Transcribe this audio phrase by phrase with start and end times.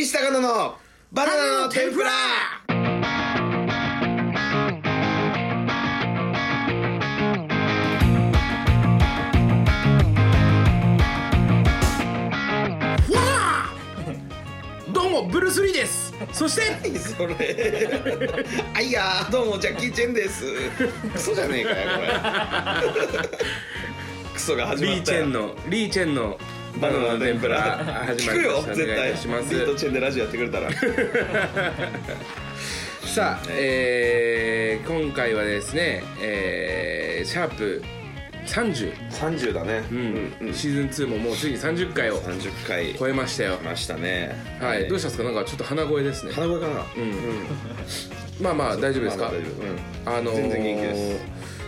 [0.00, 0.76] 岸高野の
[1.10, 2.10] バナナの天ぷら。
[14.92, 16.14] どうもブルース・リーです。
[16.32, 17.34] そして何それ。
[18.74, 20.44] あいやーどうもジャッキー・チェンです。
[21.12, 23.28] クソじゃねえかよこれ。
[24.32, 25.18] クソが始まリーったよ。
[25.18, 26.38] チェンのリーチェンの
[26.80, 27.60] バナナの天ぷら
[28.06, 28.84] 始ま聞くよりました。
[28.84, 29.54] お願いい絶対たします。
[29.54, 30.70] リーとチェンでラジオやってくれたら。
[33.02, 37.82] さあ、えー、今回はですね、えー、シャープ
[38.46, 39.82] 30、30だね。
[39.90, 39.94] う
[40.50, 40.54] ん。
[40.54, 43.56] シーズン2ももうついに30回を30回超えましたよ。
[43.56, 44.36] 来ましたね。
[44.60, 45.24] はい、どうしたんですか？
[45.24, 46.32] なんかちょっと鼻声ですね。
[46.32, 46.74] 鼻声かな？
[46.96, 47.14] うん。
[48.40, 50.10] まあまあ大丈夫ですか、まあ大丈夫。
[50.12, 50.18] うん。
[50.18, 51.18] あのー全然元気です。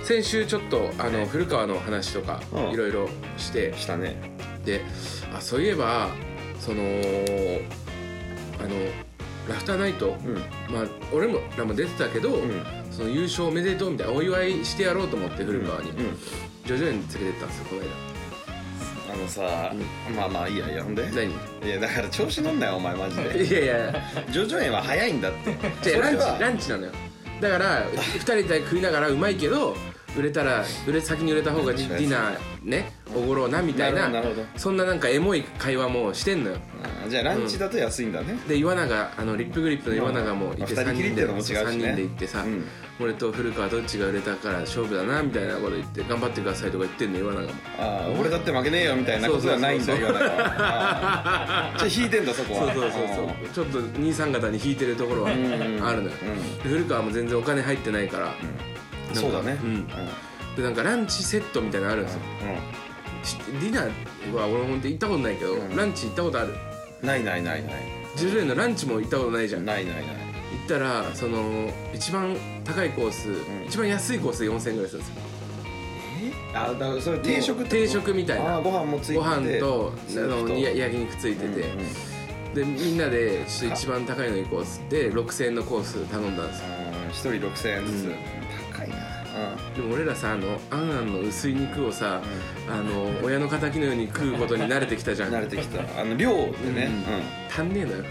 [0.04, 2.70] 先週ちょっとあの古川の話とかうん。
[2.73, 3.73] いろいろして。
[3.76, 4.16] したね
[4.64, 4.84] で
[5.34, 6.09] あそういえば
[6.59, 6.82] その
[8.60, 8.70] あの
[9.48, 10.34] ラフターナイト、うん。
[10.73, 12.51] まあ俺もらも出てたけど、ん。
[12.90, 15.96] その優勝おめでとうみたいなお祝いしてやろうと思って古川に、うん。
[16.65, 18.10] 徐々に連れてったんですよこの間。
[19.12, 19.74] あのさ、
[20.16, 21.10] まあまあいいやいやほんで。
[21.10, 21.32] 何？
[21.66, 23.43] いやだから調子乗んなよお前マジで。
[23.45, 23.95] いやいや。
[24.30, 25.56] ジョジョ園は早いんだって。
[25.82, 26.93] じゃあランチランチなのよ。
[27.40, 29.74] だから2人で食いながらうまいけど
[30.16, 34.22] 売れたら売れ先に売れた方がディナーねおごろうなみたいなな
[34.56, 36.56] そんななんかエモい会話もしてんのよ。
[37.04, 41.60] あじゃあランチだと安いんだね、で岩永あのリップグリップの岩永もいてまあ3人で二人きりっていうのも違うしね。
[41.60, 42.64] 3人で行ってさ、うん。
[43.00, 47.48] 俺と古川どっちが売れたから勝負だなみたいなこと言って頑張ってくださいとか言ってんの岩永も。
[47.78, 52.72] ああ俺だって負けねえよみたいなことはないんだそうそうそうよだからああじゃあ引いてんだそこは。
[52.72, 53.06] そうそうそう
[53.54, 53.66] そう。
[53.68, 58.70] ちょっと兄さん方に引いてるところはあるのよ、うんで古川も全然お金入ってないから、うん
[59.14, 59.58] そうだね。
[59.62, 59.68] うん。
[59.68, 59.86] うん。
[60.56, 62.20] でなんかランチセットみたいなのあるんですよ。
[63.22, 65.76] 知ってディナーは俺本当行ったことないけど、うん。
[65.76, 66.48] ランチ行ったことある。
[66.48, 66.70] うん
[67.03, 67.72] ないないないない。
[68.16, 69.62] ジョジョ園のランチも行ったことないじゃん。
[69.62, 70.04] 行ないないない。
[70.04, 73.66] ったらその一番高いコース、ん。
[73.66, 75.22] 一番安いコースで4000円ぐらいするんですよ。
[76.53, 78.60] あだからそれ定食定食みたいな。
[78.60, 79.19] ご飯もついてて。
[79.19, 81.81] ご飯とあのや焼肉ついてて、うん
[82.49, 82.54] うん。
[82.54, 86.66] でみんなでちょっと一番高いの行こうっつって6000円のコース頼んだんですよ。
[87.10, 88.40] 一人6000円ずつ、うん
[89.75, 92.21] でも俺らさあのあんあんの薄い肉をさ、
[92.69, 95.31] あの親の敵のように食うことに慣れてきたじゃん。
[95.33, 95.81] 慣れてきた。
[96.01, 96.91] あの量でね。
[97.50, 98.05] 足んねえのよ。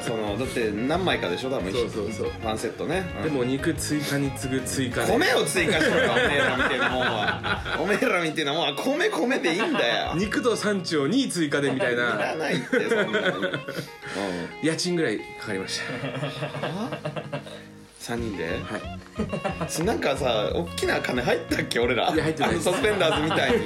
[0.00, 1.72] そのだって何枚かでしょ多分。
[1.72, 2.30] そうそうそう。
[2.44, 3.04] ワンセットね。
[3.18, 3.22] うん。
[3.24, 7.78] でも肉追加に次ぐ追加で米を追加しろよおめえらみたいなもんは。
[7.80, 10.14] おめえらみたいなもんは 米米でいいんだよ。
[10.16, 13.52] 肉と産地を2追加でみたいいらなないってそんなに、 うん、
[14.62, 17.38] 家賃ぐらいかかりました
[18.08, 18.44] 3人で？
[18.44, 19.68] はい。
[19.68, 21.78] そ なんかさ大きな金入ったっけ？
[21.80, 22.10] 俺ら。
[22.12, 22.50] いや入ってない。
[22.50, 23.58] あのサスペンダーズみたいに。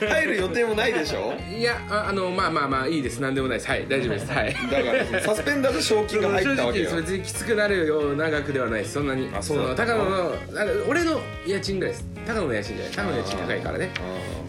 [0.08, 1.34] 入る予定もないでしょ？
[1.54, 3.18] いやああのまあまあまあいいです。
[3.20, 3.68] 何でもないです。
[3.70, 4.32] はい大丈夫です。
[4.32, 4.54] はい。
[4.54, 6.90] だからサスペンダーズ賞金が入ったわけよ。
[6.90, 8.94] 正直それきつくなるような額ではないです。
[8.94, 9.28] そんなに。
[9.34, 10.34] あそう高野の
[10.88, 12.06] 俺の家賃ぐらいです。
[12.26, 12.94] 高野の家賃じゃない。
[12.94, 13.90] 高野の家賃高いからね。
[13.96, 14.00] あ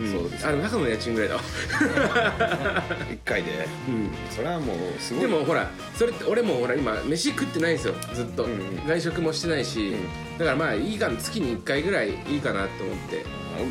[0.04, 1.42] ーそうですあの高野の家賃ぐらいだわ。
[3.10, 3.52] 1回で。
[3.88, 4.10] うん。
[4.30, 5.22] それはもうすごい。
[5.24, 7.94] でもほらそれって俺もほら今飯食ってないんですよ。
[8.14, 8.88] ずっと、うんうん。
[8.88, 9.96] 外食もしてないし、
[10.38, 13.26] だからまあいいかな月に1回ぐらいいいかなと思って。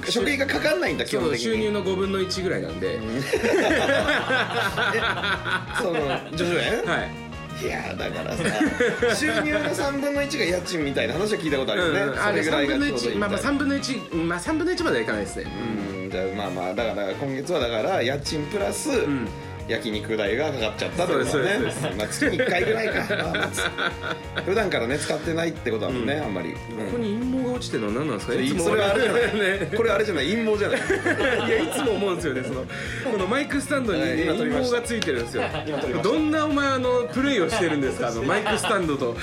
[0.08, 1.38] 食費がかかんないんだ基本的に。
[1.38, 2.98] 収入の5分の1ぐらいなんで、
[5.80, 5.94] その
[6.36, 7.30] ジョジョ園はい。
[7.62, 8.44] いやだからさ
[9.14, 15.44] 収入の3分の1が家賃みたいな話は聞いたことあるよね、うん、それぐらい3分のがちょうどいい1まあまあみたい3分の1まあ3分の1まではいかないですね。
[16.04, 16.10] うん。
[16.10, 19.28] じゃあまあまあだから今月はだから家賃プラスん
[19.70, 23.62] 焼肉代がかかっちゃったってことだそうねですそうまあ月に1回ぐらいか、まあまあつ
[24.44, 26.58] 普段からね使ってないってことだもんね、あんまり、こ
[26.92, 28.34] こに陰謀が落ちてるのは何なんですか？
[28.34, 29.22] ねいつもそれはあれじゃない、
[29.60, 29.70] ね。
[29.76, 30.80] これあれじゃない陰謀じゃない。
[31.48, 32.64] いやいつも思うんですよねその。
[33.12, 34.22] このマイクスタンドに、ねはい。
[34.22, 34.68] 今撮陰りました。
[34.70, 36.14] 謀がついてるんですよ今撮りました。
[36.14, 38.08] どんなお前あのプレイをしてるんですか？
[38.08, 39.16] あのマイクスタンドと。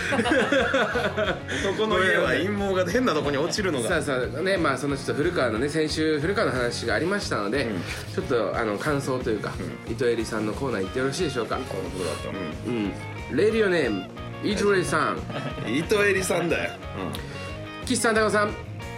[1.74, 3.90] 男の家は陰謀が変なとこに落ちるのが。
[3.90, 7.68] さあさあねまあそのちょっと古川のね先週古川の話がありましたので、
[8.13, 9.52] ちょっとあの感想というか、
[9.90, 11.58] 伊藤恵里さんのコーナー行ってよろしいでしょうか？
[11.58, 12.92] このことだったうん。
[13.38, 14.06] レディオネーム
[14.44, 15.18] 伊藤恵里さん。
[15.68, 16.72] 伊藤恵里さんだよ、
[17.86, 18.51] 岸さん高野さん。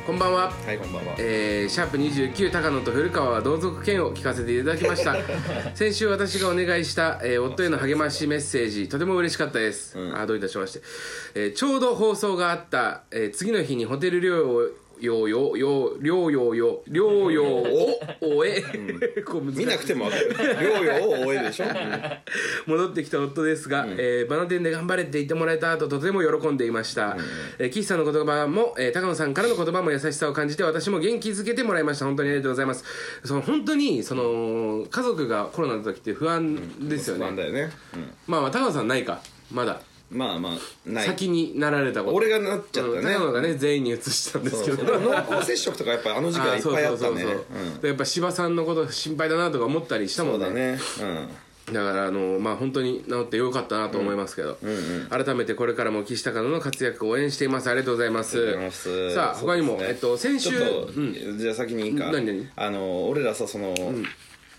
[0.06, 0.52] こんばんは。
[0.66, 1.14] はいこんばんは。
[1.20, 5.16] えーシャープ29高野と古川は同族兼を聞かせていただきました。
[5.76, 10.18] 先週私がお願いした、えー夫への励ましメッセージとても嬉しかったです、うん。
[10.20, 10.82] あどういたしまして、
[11.36, 14.68] えーちょうど放送があった、えー次の日にホテル療養を
[15.00, 17.46] ようよようりょうようよりょうよう
[18.22, 21.66] おおえ、う難しい見なくてもわかる療養を終えでしょ、
[22.68, 27.18] 戻ってきた夫ですが、えーバナ店で頑張れって言ってもらえた後とても喜んでいました、
[27.58, 32.84] えー岸さんの言葉も、えー高野さんからの言葉も優しさを感じて私も元気づけてもらいました本当にありがとうございます
[33.24, 37.70] その本当にその家族がコロナの時って不安ですよね、なんだよね、
[38.28, 39.82] まあまあ高野さんないかまだ
[40.12, 41.06] まあまあない。
[41.06, 42.16] 先になられたこと。
[42.16, 43.14] 俺がなっちゃったね。
[43.14, 44.78] 高野がね全員に移したんですけど。
[44.78, 45.02] そうそう。
[45.02, 47.24] 濃厚接触とかやっぱあの時期はいっぱいあったね。
[47.24, 47.82] うん。
[47.82, 50.78] でやっぱ芝さんのこと心配だなとか思ったりしたもんね。
[50.78, 51.50] そうだね。
[51.72, 54.58] だからあのまあ本当に治ってよかったなと思いますけど、
[55.12, 57.70] 改めてこれからも岸高野の活躍を応援しています。
[57.70, 58.38] ありがとうございます。
[58.38, 59.14] ありがとうございます。
[59.14, 59.94] さあ他にも、そうですね。
[59.94, 61.38] えっと先週ちょっと、うん。
[61.38, 62.12] じゃあ先にいいか。
[62.12, 62.50] 何何？
[62.56, 63.76] あの俺らさその、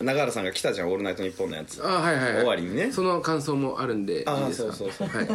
[0.01, 1.83] 永原さんが来たじゃん「オールナイトニッポン」のやつ。
[1.85, 2.91] あはいはい、はい、終わりにね。
[2.93, 4.21] その感想もあるんで。
[4.21, 4.73] いいああですか？
[4.73, 5.29] そうそうそうはい。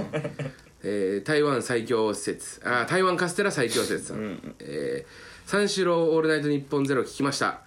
[0.84, 2.62] えー台湾最強説。
[2.64, 7.46] あ台湾カステラ最強説さん、えー三四郎オールナイトニッポンゼロ聞きました。
[7.46, 7.66] はい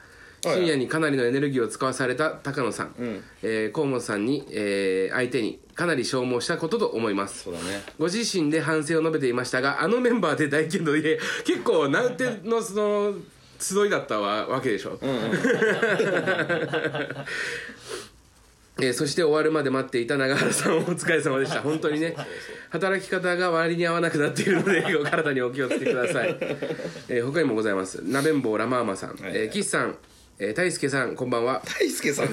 [0.58, 2.94] 深夜にかなりのエネルギーを使わされた高野さん、
[3.42, 7.42] えー河本さんに、えー相手にかなり消耗したことと思います。
[7.44, 7.82] そうだね。
[7.98, 13.14] ご自身で反省を述べていましたがあのメンバーで大剣道で結構なんてのその
[13.58, 14.98] 集いだったわわけでしょ、
[18.80, 21.60] えーそして終わるまで待っていた永原さんお疲れ様でした。
[21.62, 22.14] 本当にね。
[22.70, 26.36] 働き方が割に合わなくなっているので お体にお気をつけください、
[27.08, 28.00] えー他にもございます。
[28.04, 29.96] 鍋んぼうラマーマさん、えー岸さん、
[30.40, 31.60] えー大輔さんこんばんは。
[31.80, 32.28] 大輔さん。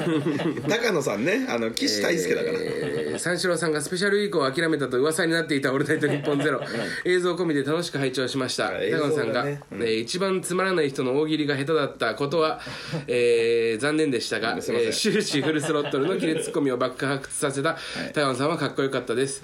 [0.70, 1.48] 高野さんね。
[1.50, 6.62] あの岸大輔だから、えー三四郎さんがスペシャルウィークを諦めたと噂になっていた「オールナイトニッポンゼロ。
[7.06, 8.92] 映像込みで楽しく拝聴しました、はい。
[8.92, 12.60] 高野さんが、映像がねえー一番つまらない人の大喜利が下手だったことは、
[13.08, 17.78] えー残念でしたが、えー終始フルスロットルの切れツッコミを爆発させた
[18.14, 19.42] 高野さんはかっこよかったです。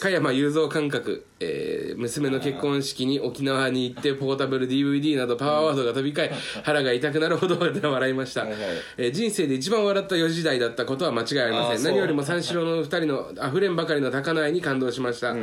[0.00, 6.30] 加山雄三感覚、えー娘の結婚式に沖縄に行ってポータブル DVD などパワーワードが飛び交い
[6.62, 7.56] 腹が痛くなるほど
[7.90, 8.60] 笑いました、はいはい。
[8.96, 11.84] えー人生で一番笑った4時代だったことは間違いありません。
[11.84, 15.34] 何よりも三四郎の2人のあふれんばかりの高菜に感動しました、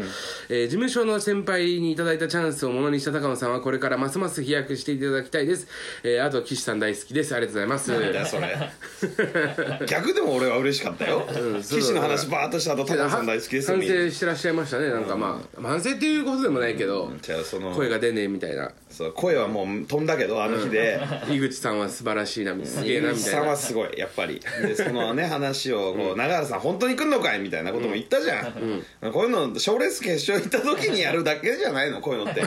[0.50, 5.68] えー事務所の先輩にいただいたチャンスをものにした高野さんはこれからますます飛躍していただきたいです、
[6.04, 7.36] えーあと岸さん大好きです。
[7.36, 7.92] ありがとうございます。
[7.92, 9.86] なんだよそれ。
[9.88, 11.28] 逆でも俺は嬉しかったよ、
[11.62, 11.80] そう。
[11.80, 14.90] 岸の話バーッとした後高野さん大好きです反省してらっしゃいましたね。
[14.90, 23.30] なんかまあ反省っていうことでもないけど、じゃあその声が出ねえみたいなそう声はもう飛んだけどあの日で、井口さんは素晴らしいなすげえなみたいな。
[23.30, 24.40] 井口さんはすごいやっぱり。
[24.62, 32.42] でそのね話をこう、永原さん本当に来んのかいみたいなことも言ったじゃん、こういうの賞レース決勝行った時にやるだけじゃないのこういうのって。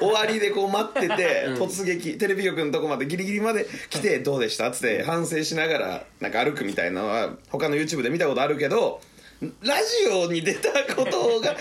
[0.00, 2.18] 終わりでこう待ってて、突撃。
[2.18, 9.00] テレビ局のとこまでギリギリまで来てどうでしたっつって反省しながらなんか歩くみたいなのは他の YouTube で見たことあるけど
[9.62, 11.56] ラジオに出たことが好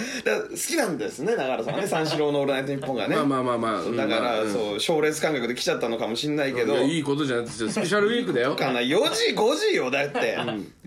[0.55, 1.87] きなんですね永原さんはね。
[1.89, 3.15] 三四郎の「オールナイトニッポン」がね。
[3.15, 3.97] まあまあまあまあうん。
[3.97, 6.73] だから、そう賞レース感覚で来ちゃったのかもしんないけど。
[6.73, 8.55] いやいいことじゃなくてスペシャルウィークだよ。
[8.55, 9.89] かな4時5時よ。
[9.89, 10.37] だって、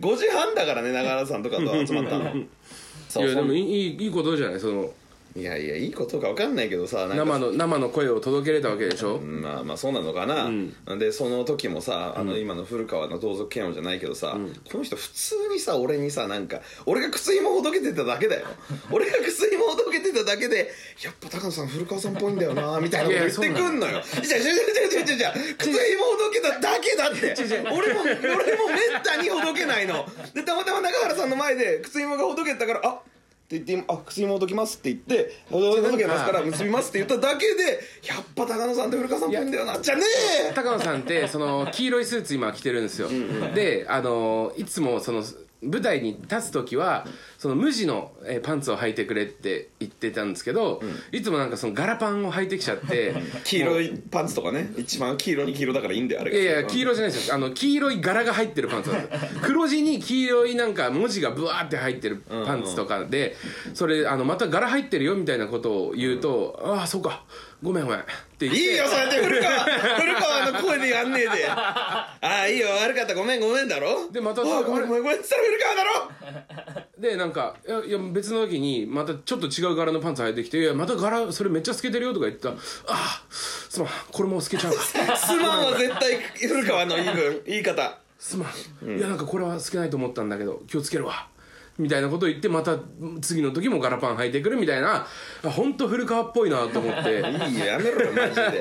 [0.00, 2.30] 5時半だからね永原さんとかと集まったの。
[3.08, 4.60] そうそいやでもいいいいことじゃない？
[4.60, 4.90] その
[5.36, 7.16] いやいやいいことか分かんないけどさなんか。
[7.16, 10.48] 生の生の声を届けれたわけでしょ、まあまあそうなのかな、
[10.96, 14.36] でその時もさあの今の古川の同族嫌悪じゃないけどさ、
[14.70, 18.46] この人普通にさ俺にさなんか俺が靴紐ほどけてただけだよ。
[18.92, 20.72] 俺が靴紐ほどけてただけで
[21.02, 24.00] やっぱ高野さん古川さんっぽいんだよなみたいなこと言ってくんのよ。
[24.02, 27.34] じゃあじゃあじゃあじゃあじゃあ靴紐ほどけただけだって。
[27.72, 28.14] 俺も俺
[28.56, 30.06] もめったにほどけないの。
[30.32, 33.00] でたまたま中原さんの前で靴紐がほどけたからあっ
[33.46, 40.02] て言って「あ靴紐ほどきます」って言って「ほどほどけますから結びます」って言っただけでやっぱ高野さんって古川さんっぽいんだよなじゃね
[40.50, 40.52] え！
[40.54, 43.08] 高野さんってその黄色いスーツ今着てるんですよ、
[43.54, 45.22] であのいつもその
[45.62, 47.06] 舞台に立つ時は
[47.44, 50.80] その無地のえーパンツを履いてくれって言ってたんですけど、
[51.12, 53.14] いつもなんかその柄パンを履いてきちゃって
[53.44, 54.72] 黄色いパンツとかね。
[54.78, 56.38] 一番黄色に黄色だからいいんだよあれが。
[56.38, 57.34] いやいや黄色じゃないですよ。
[57.34, 59.28] あの黄色い柄が入ってるパンツなんですよ。
[59.44, 63.36] 黒地に黄色いなんか文字がブワーって入ってるパンツとかで
[63.74, 67.24] それあのまた柄入ってるよみたいなことを言うと「ああそうか。
[67.62, 68.02] ごめんごめん」っ
[68.38, 68.58] て言って。
[68.58, 69.64] いいよそうやって古川。
[70.00, 71.46] 古川の声でやんねえで。
[71.46, 72.68] ああいいよ。
[72.70, 73.14] 悪かった。
[73.14, 74.10] ごめんごめんだろ。
[74.10, 82.48] でまたおいごめんごめんごめんっつったら古川だろでなんかいやいや別の時にまたちょっと違う柄のパンツ履いてきて「いやまた柄それめっちゃ透けてるよ」とか言った。
[82.48, 82.54] ら
[82.88, 83.88] 「ああすまん。
[84.10, 84.74] これも透けちゃう。
[84.74, 84.80] か
[85.14, 86.18] すまんは絶対
[86.48, 87.98] 古川の言い分言い方。
[88.18, 88.46] すま
[88.82, 91.28] ん、いやなんかこれは透けないと思ったんだけど気をつけるわ」
[91.76, 92.78] みたいなことを言ってまた
[93.20, 95.06] 次の時もガラパン履いてくるみたいな
[95.42, 97.10] 本当古川っぽいなと思って。
[97.50, 98.60] いいよやめろよマジで。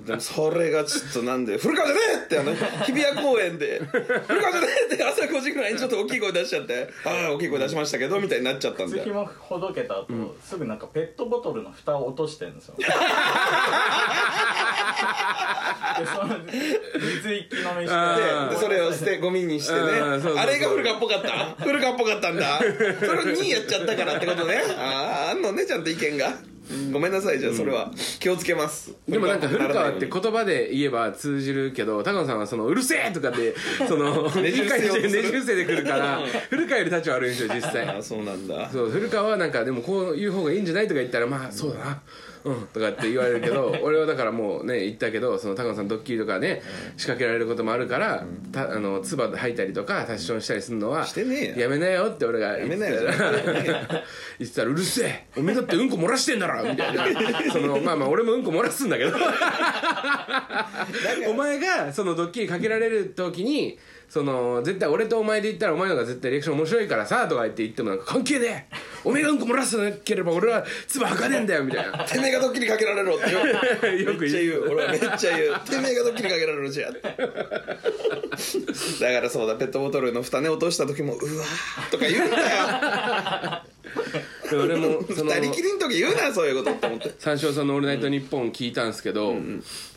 [0.06, 10.06] でもそれがちょっとなんで「古川じゃねえ!」ってあの日比谷公園で「古川じゃねえ!」って朝5時ぐらいにちょっと大きい声出しちゃって「ああ大きい声出しましたけど」みたいになっちゃったんだ靴よ紐ほどけた後、
[10.42, 12.74] すぐなんかペットボトルの蓋を落としてるんですよ。
[15.98, 18.54] でその水一気飲みして。
[18.54, 19.80] でそれを捨てゴミにしてね。
[19.80, 19.84] う
[20.16, 20.42] んそうそうそう。
[20.42, 21.64] あれが古川っぽかった？
[21.64, 22.58] 古川っぽかったんだ。
[22.58, 24.62] それを2位やっちゃったからってことね。
[24.78, 26.32] あああんのねちゃんと意見が。
[26.92, 27.92] ごめんなさいじゃあそれは。
[28.18, 28.92] 気をつけます。
[29.08, 33.54] でもなんか古川って古言葉で言えば通じるけど高野さんはその「うるせえ!」とかって
[33.86, 35.22] そのねじ伏せようとする。
[35.22, 36.20] ねじ伏せてくるから
[36.50, 37.84] 古川より立ち悪いんですよ実際。
[37.86, 38.68] ああそうなんだ。
[38.72, 42.00] そう古川はなんかでもこういう方がいいんじゃないとか言ったらまあそうだな
[42.44, 42.66] うん。
[42.68, 46.62] とかって言われるけど俺はだからもうね言ったけどその高野さんドッキリとかね
[46.96, 51.56] 仕掛けられることもあるからたあの唾吐いたりとかタッションしたりするのはしてねえよ。
[51.56, 52.84] やめなよって俺が言ってた。
[52.88, 55.26] ら言ってたら「うるせえ。
[55.36, 57.06] おめえだってうんこ漏らしてんだろ」みたいな。
[57.52, 59.16] そのまあまあ俺もうんこ漏らすんだけど。
[61.28, 68.76] お前がそのドッキリかけられる時にその絶対俺とお前で言ったらお前の方が絶対リアクション面白いからさとか言って言ってもなんか関係ねえ。
[69.04, 71.98] お前がうんこ漏らさなければ俺は唾吐かねえんだよみたいな。
[72.04, 73.40] てめえがドッキリかけられろってよ。
[73.46, 74.44] よく言う。
[74.46, 74.68] 言う。
[74.70, 75.60] 俺はめっちゃ言う。
[75.68, 76.98] てめえがドッキリかけられろじゃだ
[79.12, 83.62] からそうだペットボトルの蓋ね落とした時も「うわー」とか言うんだよ。
[84.50, 87.12] で俺もその二人きりの時言うなそういうことって思って。
[87.18, 89.34] 三四郎さんの「オールナイトニッポン」聞いたんですけど、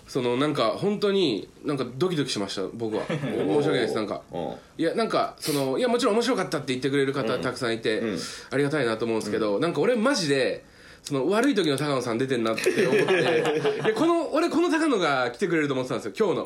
[0.10, 3.06] そのなんか本当になんかドキドキしました僕は。
[3.08, 4.24] 申し訳ないですなんか。
[4.34, 4.54] うん。
[4.78, 8.02] いやなんかそのいやもちろん面白かったって言ってくれる方たくさんいて、
[8.50, 10.66] ありがたいなと思うんですけど、なんか俺マジで
[11.04, 13.06] その悪い時の高野さん出てんなって思って
[13.86, 16.46] でこの俺この高野が来てくれると思ってたんですよ今日の。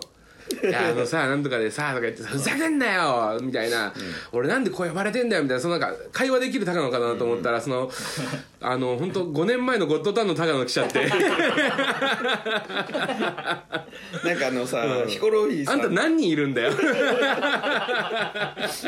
[0.62, 3.94] いやあのさなんとかでさとか言ってふざけんなよみたいな、
[4.32, 5.62] 俺なんでこう呼ばれてんだよみたいな。
[5.62, 7.92] そのなんか会話できる高野かなと思ったら、その
[8.62, 11.06] あの本当5年前のゴッドタンの高野来ちゃって。
[14.24, 15.82] なんかあのさ、ヒコロヒーさん。
[15.82, 16.72] あんた何人いるんだよ。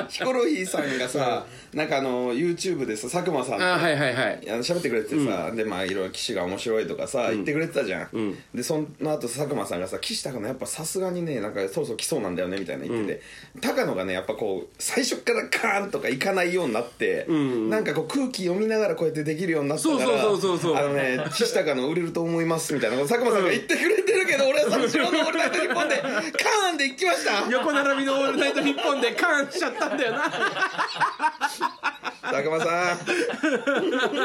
[0.09, 4.39] ヒコロヒーさんがさ、なんかあの YouTube でさ佐久間さんとあはいはいはい。
[4.49, 13.21] あの喋ってくれててさ、でまあいろいろ騎士が面白いとかさ、言ってくれてたじゃん、でその後佐久間さんがさ岸高野やっぱさすがにねなんかそろそろ来そうなんだよねみたいな言ってて、
[13.61, 20.75] 高野がねやっぱこう最初からカーンとかいかないようになって、なんかこう空気読みながらこうやってできるようになったからそうそうそうそうそう。
[20.75, 22.97] あのね岸高野売れると思いますみたいな。
[22.97, 27.49] こと佐久間さんが言ってくれてるけど、俺は三四郎の「オールナイトニッポン」でカーンで行きました。
[27.49, 30.29] 横並びの「オールナイトニッポン」でカーンしちゃったんだよな。
[32.21, 32.97] 佐久間さん。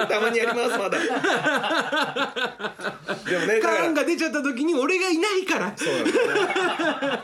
[0.08, 0.98] たまにやりますまだ。
[0.98, 1.10] で
[3.38, 5.74] もねだカーンが出ちゃった時に俺がいないから。
[5.76, 6.10] そうなんだ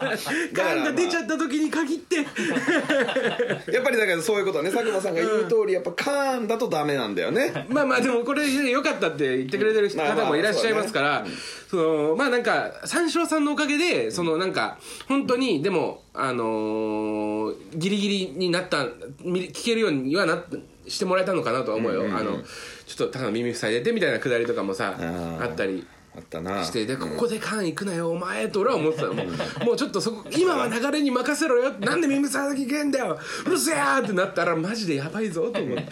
[0.05, 0.17] よね
[0.55, 2.25] カーンが出ちゃっった時に限って。
[2.25, 2.31] た
[3.73, 4.71] やっぱりだからそういうことはね。
[4.71, 7.67] 佐久間さんが言う通りやっぱカーンだとダメなんだよね。
[7.69, 11.27] まあまあでもこれで良かったって言ってくれてる方もいらっしゃいますから。
[11.69, 18.87] そのまあなんか三四郎さんのおかげでそのなんか本当にでもあのーギリギリになった
[19.23, 20.45] み聞けるようにはなっ
[20.87, 22.41] してもらえたのかなとは思うよ、あの
[22.87, 25.43] ちょっとただ耳塞いでてみたいなくだりとかもさー。
[25.43, 25.85] あったり
[26.17, 26.65] あったな。
[26.65, 29.07] してでここでカン行くなよお前と俺は思ってた。
[29.07, 31.73] のもうもうちょっとそこ今は流れに任せろよ。
[31.81, 33.19] なんで耳塞いでけんだよ。
[33.47, 35.85] うるせえーってなったらマジでやばいぞと思って。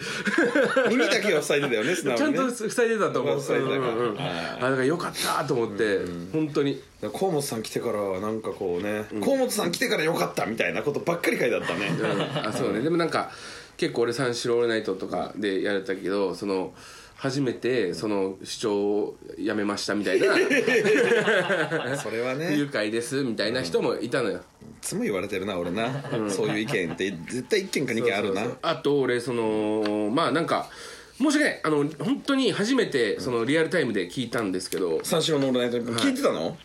[0.89, 3.41] 耳だけは塞いでたよね 素直ちゃんにねと塞いでたと思う。
[3.41, 3.85] 塞いでたか。
[3.85, 4.19] らうんうんうん。
[4.19, 5.99] あだからよかったと思って
[6.33, 6.81] 本当に。
[7.13, 11.91] 河本さん来てからはなんかこうね、河本さん来てからよかったみたいなことばっかり書いてあったね、
[12.43, 12.81] あそうね。
[12.81, 13.29] でもなんか
[13.77, 16.73] 結構俺三四郎オールナイトとかでやれたけどその
[17.25, 20.27] 初めてその主張をやめましたみたいな。
[21.97, 22.55] それは不ね。
[22.55, 24.41] い愉快ですみたいな人もいたのよ。
[24.79, 25.89] つも言われてるな俺な、
[26.29, 27.11] そういう意見って。
[27.27, 28.41] 絶対一見か二件あるな。
[28.41, 30.69] そうそうそうあと俺そのまあなんか
[31.17, 31.61] 申し訳ない。
[31.63, 34.99] あの本当に初めてそのリアルタイムで聞いたんですけど。
[35.03, 36.55] 三四郎のオールナイトニッポン聞いてたの、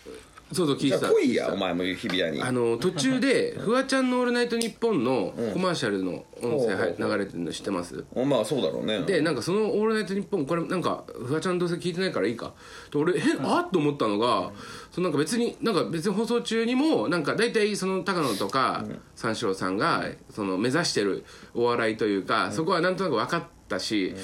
[0.52, 0.99] そうそう聞いてた。
[1.00, 2.42] じゃあ来いやお前も日比谷に。
[2.42, 8.04] あの途中で フワちゃんの「オールナイトニッポン」のコマーシャルの音声はい流れてるの知ってます？
[8.14, 9.00] おまあそうだろうね。
[9.02, 12.52] でなんかその「オールナイトニッポン」これなんかフワちゃんどうせ聞いてないからいいか。
[12.92, 14.50] で俺えあっと思ったのが
[14.90, 24.14] そのなんか別になんか別に放送中にもなんか大体その高野とか三四郎さんがその目指してるお笑いというかそこはなんとなく分かったし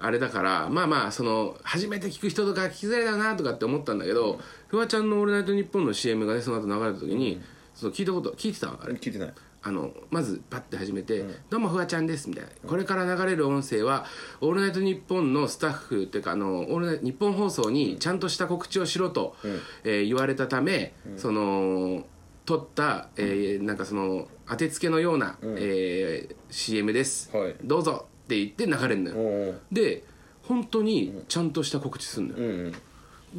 [0.00, 7.40] あれだからまあまあその初めて聞く人とか聞きづらいだなとかって思ったんだけどフワちゃんの「オールナイトニッポン」の CM がねその後流れた時に
[7.74, 8.94] その聞いたこと聞いてたあれ。
[8.94, 9.34] 聞いてない。
[9.62, 12.50] あのまずパッて始めて「どうもフワちゃんです」みたいな。
[12.66, 14.06] これから流れる音声は
[14.40, 19.36] 「オールナイトニッポン」のスタッフっていうかあのオールナイト日本放送にちゃんとした告知をしろと、
[19.84, 22.06] えー言われたため、その
[22.46, 27.54] 撮った、えーなんかその当てつけのような、えー CM です、はい。
[27.62, 30.04] どうぞって言って流れるのよ、おーで
[30.42, 32.74] 本当にちゃんとした告知するのよ、うんうん。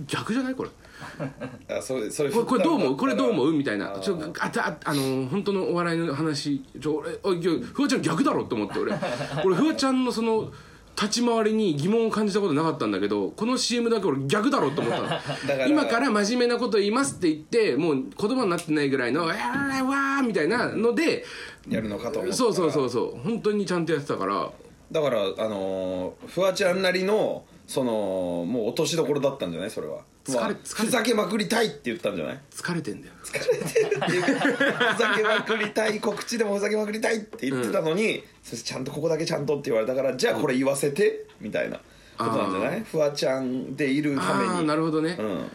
[0.08, 0.70] 逆じゃないこれ？
[1.76, 2.98] あそれそれこれこれどう思う？
[2.98, 3.50] これどう思う？
[3.50, 3.98] うみたいな。
[4.00, 6.62] ちょあたああの本当のお笑いの話。
[6.80, 8.94] ちょ俺おいやフワちゃん逆だろって思って俺。
[9.44, 10.52] 俺フワちゃんのその
[10.96, 15.08] 立ち回りに疑問を感じたことなかったんだけどこの CM だけ俺逆だろって思ったの。
[15.10, 15.18] か
[15.58, 21.26] ら今から真面目なこと言いますって言ってもう言葉になってないぐらいの「わーわー」みたいなので
[21.68, 23.20] やるのかと思ったそうそうそうそう。
[23.24, 24.52] 本当にちゃんとやってたから
[24.92, 29.72] だからあのーフワちゃんなりのそのもう落としどころだったんじゃない？
[29.72, 30.02] それは。
[30.26, 32.40] 疲れまあ疲れふざけまくりたいって言ったんじゃない？
[32.52, 33.14] 疲れてんだよ。
[33.24, 33.98] 疲れてる。
[33.98, 41.78] っていうふざけまくりたい告知でもふざけまくりたいって言ってたのに、そしてちゃんとここだけちゃんとって言われたからじゃあこれ言わせてみたいな
[42.18, 42.82] ことなんじゃない？
[42.82, 45.16] フワちゃんでいるためああになるほどね。
[45.18, 45.52] うん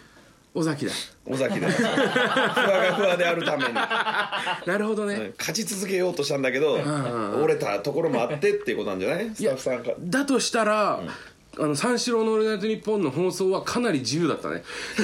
[0.59, 0.93] 尾崎だ。
[1.27, 3.75] 尾崎でふわがふわであるために。
[4.67, 5.33] なるほどね。
[5.39, 6.79] 勝ち続けようとしたんだけど
[7.43, 9.31] 折れたところもあってっていうことなんじゃない？
[9.35, 9.93] スタッフさんが。
[9.99, 11.01] だとしたら、
[11.59, 14.63] あの三四郎の「オールナイトニッポン」の放送はかなり自由だったね。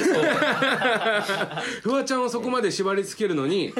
[1.81, 3.73] フワちゃんをそこまで縛り付けるのに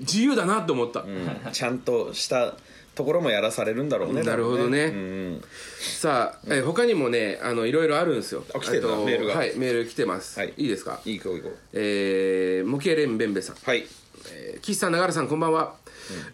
[0.00, 1.52] 自由だなと思った、うん。
[1.52, 2.54] ちゃんとした
[2.94, 4.22] ところもやらされるんだろうね。
[4.22, 4.84] なるほどね。
[4.84, 5.42] うん
[5.80, 8.44] さあ、え他にもねあのいろいろあるんですよ。
[8.54, 9.34] あ来てるメールが。
[9.36, 10.52] はいメール来てます、はい。
[10.56, 11.00] い、いですか？
[11.04, 13.56] いい子いい子えー、模型レンベンベさん。
[13.64, 13.86] はい
[14.34, 15.74] えー岸さん永原さんこんばんは、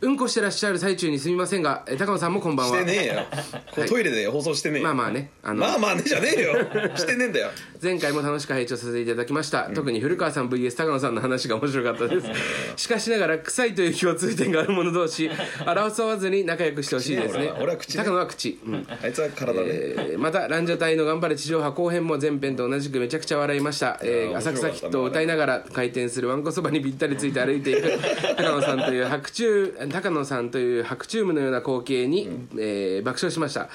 [0.00, 2.78] うん、こしてらっしゃる最中にすみませんが、えー高野さんもこんばんは。
[2.78, 3.26] してねえよ。
[3.74, 4.84] こうトイレで放送してねえよ。
[4.84, 6.54] まあまあねあのまあまあねじゃねえよ。
[6.96, 7.50] してねえんだよ
[7.82, 12.28] 前回も楽しく拝聴させていただきました、特に古川さん VS 高野さんの話が面白かったです。
[12.76, 17.46] しかしながら臭いという共通点がある者同士争わずに仲良くしてほしいですね。
[17.46, 18.04] 口ね俺は口ね。
[18.04, 18.86] 高野は口、うん。
[19.02, 27.98] あいつは体で、えーまたランジャタイの頑張れ地上波後編も前編と同じくめちゃくちゃ笑いました、えー浅草キットを歌いながら回転するわんこそばにぴったりついて歩いていく
[28.36, 33.70] 高野さんという白昼高野さんという白昼夢のような光景に、えー爆笑しました、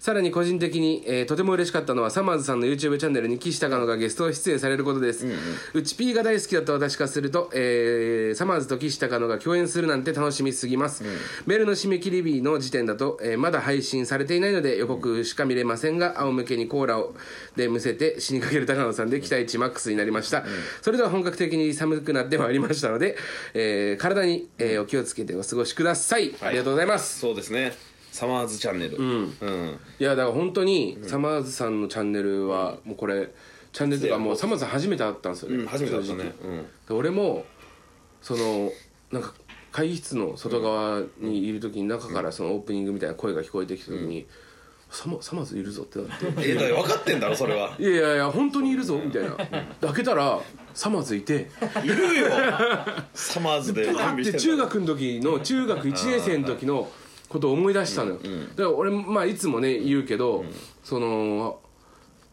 [0.00, 5.26] さらに個人的に、えーとても嬉しかったのはサマーズさんの YouTube チャンネルに岸高野がゲスト出演されることです、
[5.74, 11.04] うち P が大好きだった私からすると、えーサマーズと岸高野が共演するなんて楽しみすぎます、
[11.44, 17.14] メールの締め切り日の時点だと、えーまだ配信されていないので予告しか見れませんが仰向けにコーラを
[17.56, 20.44] でむせて死にかける高野さんで期待値マックスになりました、
[20.80, 23.18] それでは本格的に寒くなってまいりましたので、
[23.52, 27.20] えー体に、えーお気をつけてお過ごしください、ありがとうございます。
[27.20, 28.96] そうですねサマーズチャンネル。
[28.96, 33.30] うん、いやだから本当にサマーズさんのチャンネルはもうこれ
[33.72, 36.32] チャンネルとかもうサマーズさん初めて会ったんですよね、うん初めてだったね。
[36.42, 36.64] 正直。
[36.88, 37.44] で俺も
[38.20, 38.70] その
[39.12, 39.34] なんか
[39.72, 44.26] 会議室の外側にいる時に中からそのオープニングみたいな声が聞こえてきた時に、
[44.90, 46.50] サマサマーズいるぞってなって。
[46.50, 47.74] えだから分かってんだろそれは。
[47.78, 49.30] いやいやいや本当にいるぞみたいな。
[49.80, 50.40] 開けたら
[50.74, 51.48] サマーズいて。
[51.84, 52.28] いるよ。
[53.14, 56.90] サマーズで準だっ備してて中学の時の中学1年生の時の
[57.30, 58.18] ことを思い出したのよ、
[58.56, 60.44] だから俺まあいつもね言うけど、
[60.84, 61.60] その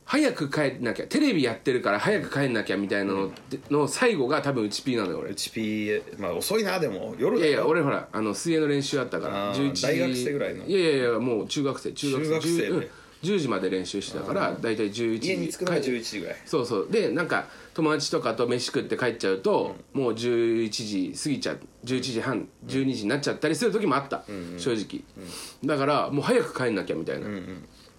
[0.03, 3.31] 早く帰んなきゃテレビやってるから早く帰んなきゃみたいなの
[3.69, 5.31] の最後が多分うちピーなのよ俺。
[5.31, 7.13] うち P まあ遅いなでも。
[7.19, 9.51] 夜いやいや俺ほらあの水泳の練習あったから。
[9.51, 10.65] あー11時大学生ぐらいの。
[10.65, 12.29] いやいやいやもう中学生中学生。
[12.29, 12.89] 中学生で
[13.23, 15.27] 10, うん10時まで練習してたから大体11時。
[15.29, 16.35] 家に着くのが帰11時ぐらい。
[16.45, 16.87] そうそう。
[16.89, 21.59] でなんか友達とかと飯食って帰っちゃうと、もう11時過ぎちゃう。
[21.85, 24.23] 11時半12時になっちゃったりする時もあった、
[24.57, 25.03] 正直、
[25.63, 27.27] だからもう早く帰んなきゃみたいな、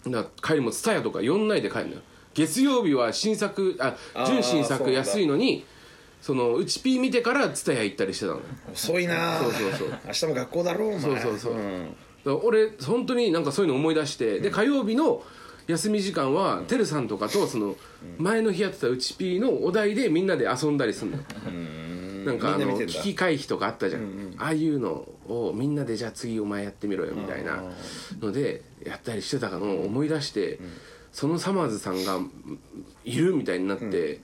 [0.06, 2.00] だから帰りも蔦屋とか4ないで帰るのよ。
[2.34, 5.64] 月曜日は新作あ純新作安いのに
[6.20, 8.38] そのうちピー見てから蔦屋行ったりしてたの。
[8.38, 9.88] よ遅いなそうそうそう。
[10.06, 11.00] 明日も学校だろお前。
[11.00, 11.56] そうそうそう、ん。
[11.56, 15.22] だから俺本当になんかそういうの思い出して、で火曜日の
[15.66, 17.76] 休み時間はてるさんとかとその
[18.18, 21.16] 前の日やってたうちピーのお題でみんなで遊んだりするの。
[21.18, 21.22] よ
[22.24, 27.62] なんかあの危機回避とかあったじゃん、ああいうのをみんなでじゃあ次お前やってみろよみたいな
[28.20, 30.58] のでやったりしてたのを思い出して、
[31.12, 32.04] そのサマーズさん。
[32.04, 32.20] が
[33.04, 34.20] いるみたいになって、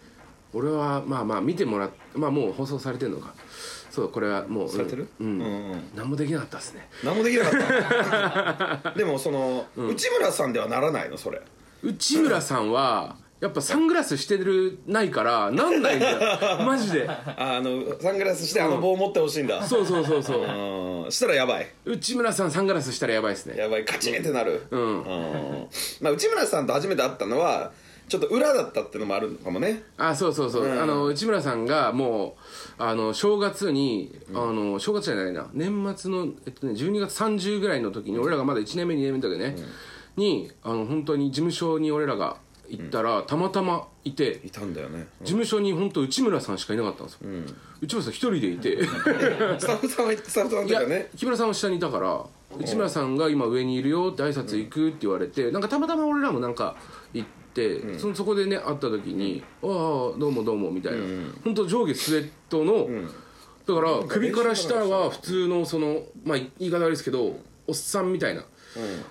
[0.53, 3.35] 俺はまあまあ見てもらっまあもう放送されてるのか
[3.95, 5.07] そうこれはもうされてる？
[5.21, 5.91] うん、うんうん。
[5.95, 6.89] 何もできなかったですね。
[7.05, 11.41] 何もできなかった でもその内村さんではならないのそれ。
[11.81, 16.19] 内村さんはやっぱサングラスしてるないからなんないんだよ。
[16.67, 17.09] マジで。
[17.09, 19.63] あのサングラスしてあの棒を持ってほしいんだ。
[19.65, 21.05] そうそうそうそう。
[21.05, 21.13] うん。
[21.13, 21.69] したらやばい。
[21.85, 23.57] 内村さんサングラスしたらやばいですね。
[23.57, 23.85] やばい。
[23.85, 24.63] カチンってなる。
[24.71, 24.81] うん。
[24.81, 25.69] うん。
[26.01, 27.71] まあ内村さんと初めて会ったのは
[28.09, 29.83] ちょっと裏だったっていうのもあるのかもね。
[29.99, 30.83] あそうそうそう、うん。
[30.83, 32.44] あの内村さんがもう
[32.79, 35.49] あの正月に、あの正月じゃないな。
[35.53, 39.57] 年末の、えっとね、12月30ぐらいの時に俺らがまだ1年目2年目の時ね、
[40.17, 42.37] にあの本当に事務所に俺らが
[42.69, 45.07] 行ったらたまたまいていたんだよね。
[45.21, 47.21] 事務所に本当内村さんしかいなかったんですよ、
[47.81, 48.85] 内村さん一人でいて。
[49.59, 51.11] スタッフさんはスタッフさんいやとかね。
[51.17, 52.25] 木村さんは下にいたから
[52.59, 56.77] 内村さんが今上にいるよって挨拶行くって言われてなんかたまたま俺らもなんか
[57.13, 57.44] 行って、
[57.99, 60.99] そのそこでね会った時に「ああどうもどうも」みたいな、
[61.45, 62.89] 本当上下スウェットの、
[63.67, 67.37] だから首から下は普通のそのまあ言い方悪いですけど
[67.67, 68.45] おっさんみたいな。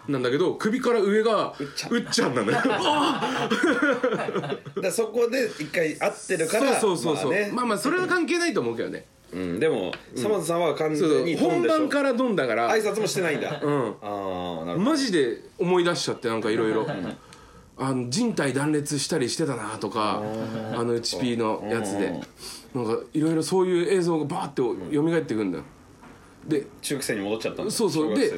[0.09, 2.35] なんだけど首から上がうっちゃん。
[2.35, 3.49] なんだよ あ
[4.81, 7.51] だそこで一回会ってるからそうそうそうそう、まあね。
[7.53, 9.05] まあまあそれは関係ないと思うけどね。
[9.31, 12.69] うん、でもサ田さんは完全に本番からドンだから。
[12.69, 13.53] 挨拶もしてないんだ、ん。
[13.53, 16.85] ああマジで思い出しちゃってなんかいろいろ
[17.77, 20.21] あの人体断裂したりしてたなとか
[20.73, 22.21] あの HP のやつで。
[22.73, 24.61] なんかいろいろそういう映像がバーって
[24.95, 25.63] 蘇ってくんだよ。
[26.47, 27.71] で中学生に戻っちゃったんだ。
[27.71, 28.15] そうそう。
[28.15, 28.33] で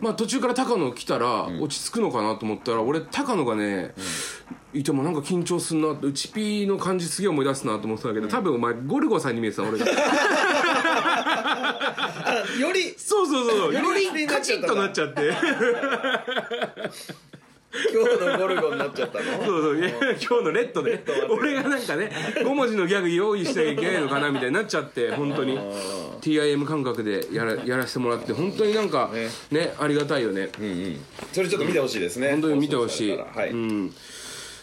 [0.00, 3.94] まあ途中から高野来たら落ち着くのかなと思ったら俺高野がね
[4.74, 9.86] いてもなんか緊張すんなってうちピーの感じすげえ思い出すなと思ってたけど多分お前ゴルゴさんに見えてた俺が。
[12.24, 13.80] あよりそうそうそうよ
[14.14, 15.32] りカチッとなっちゃって
[17.92, 19.24] 今日のゴルゴになっちゃったの？
[19.44, 19.78] そうそう。
[19.78, 21.02] いや今日のレッドで。
[21.30, 25.58] 俺がなんかね5文字のギャグ用意しなきゃいけないのかなみたいになっちゃって 本当に。
[26.20, 29.10] TIM 感覚でやらやらせてもらって本当になんか
[29.50, 29.74] ね。
[29.78, 30.50] ありがたいよね。
[30.58, 31.00] うんうん。
[31.32, 32.30] それちょっと見てほしいですね。
[32.30, 33.94] 本当に見てほしい、はい、うん。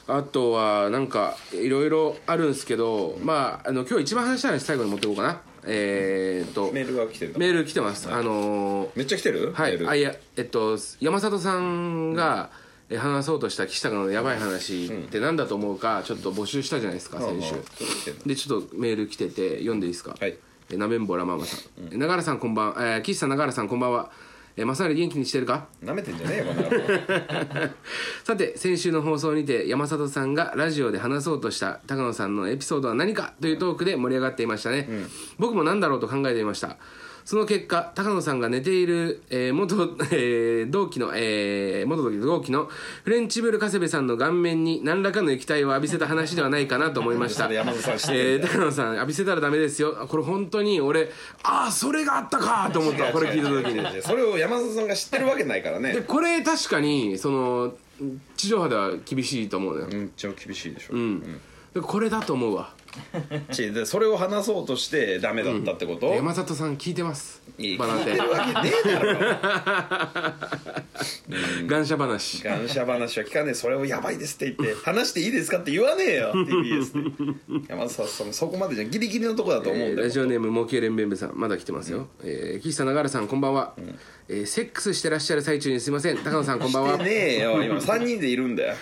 [0.07, 5.41] あとはなんかいろいろあるんですけど、まああの今日一番話したい話最後に持っていこうかな。
[5.65, 6.71] えー、っと。
[6.71, 7.39] メールが来てるの？
[7.39, 9.51] メール来てます、あのーめっちゃ来てる？
[9.53, 17.53] はい、あいやえっと山里さんが、え話そうとした岸高のやばい話って何だと思うかちょっと募集したじゃないですか、先週。
[18.25, 20.15] でちょっとメール来てて読んでいいですか？
[20.19, 20.37] はい。
[20.71, 21.59] えなめんぼらママさん、
[21.93, 24.11] え永原さんこんばん、えー、岸さん永原さんこんばんは。
[24.57, 25.67] えー、まさに元気にしてるか？
[25.81, 27.69] なめてんじゃねえよ
[28.25, 34.89] さて先週の放送にて山里さんがラジオで話そうとした高野さんのエピソードは何かというトークで盛り上がっていましたね、
[35.37, 36.77] 僕も何だろうと考えていました
[37.29, 42.67] その結果高野さんが寝ている、えー元、えー同期の、えー元同期の
[43.03, 47.45] フレンチブル加瀬部さんの顔面に何らかの液体を浴びせた話ではないかなと思いました。
[47.53, 49.95] 山里さんえー高野さん浴びせたらダメですよ。
[50.01, 51.11] あこれ本当に俺
[51.43, 53.11] ああそれがあったかと思った。
[53.11, 54.01] これ聞いた時に。
[54.01, 55.93] それを山里さんが知ってるわけないからね。
[55.93, 57.75] でこれ確かにその
[58.37, 60.95] 地上波では厳しいと思うのよ、めっちゃ厳しいでしょ、
[61.75, 62.73] でこれだと思うわ
[63.51, 67.41] ちでそれを話そうとしてダメだったってこと、山里さん聞いてます。
[67.57, 67.77] いい。
[67.77, 69.19] バナテ聞いてるわけねえだろ。
[71.69, 72.41] 感謝話。
[72.43, 73.53] 感謝話は聞かねえ。
[73.53, 76.33] それをやばいですって言って話していいですかって言わねえよ。
[76.45, 77.69] TBS で。
[77.69, 83.73] 山里さんそこまでじゃギリギリのとこだと思うんだよ、えーラジオネーム模型連弁部さんまだ来てますよ、えー岸さん永原さんこんばんは、
[84.27, 86.17] えーセックスしてらっしゃる最中にすいません。
[86.17, 86.93] 高野さんこんばんは。
[86.93, 87.63] してねえよ。
[87.63, 88.75] 今3人でいるんだよ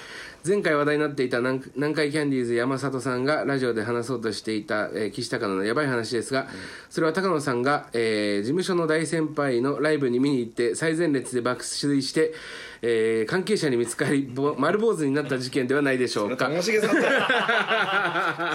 [0.47, 6.47] 前回話題になっていた南南海キャンディーズ山里さんがラジオで話そうとしていた、えー岸高野のやばい話ですが、
[6.89, 12.33] それは高野さんが、えー事務所の大先輩のライブに見に行って最前列で爆睡して、
[12.81, 16.45] えー関係者に見つかりぼ丸坊主になった事件ではないでしょうか。
[16.47, 16.89] ともしげさん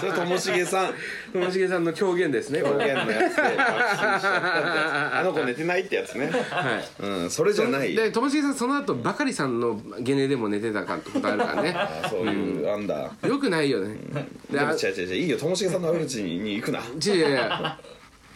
[0.01, 0.95] それともしげさん。
[1.33, 2.93] ともしげさんの狂言ですねこれ。
[2.93, 6.31] 表現のやつであの子寝てないってやつね。
[6.51, 6.85] はい。
[7.03, 11.75] うんそれじゃないでともしげさんその後バカリさんのゲネでも寝てたかってことあるからね。
[11.77, 13.11] あそういうあんだ。
[13.27, 13.97] よくないよね。
[14.51, 15.39] でも違う違う違ういいよ。
[15.39, 16.79] ともしげさんの悪口に行くな。
[16.81, 17.29] 違う違う。
[17.29, 17.39] 違う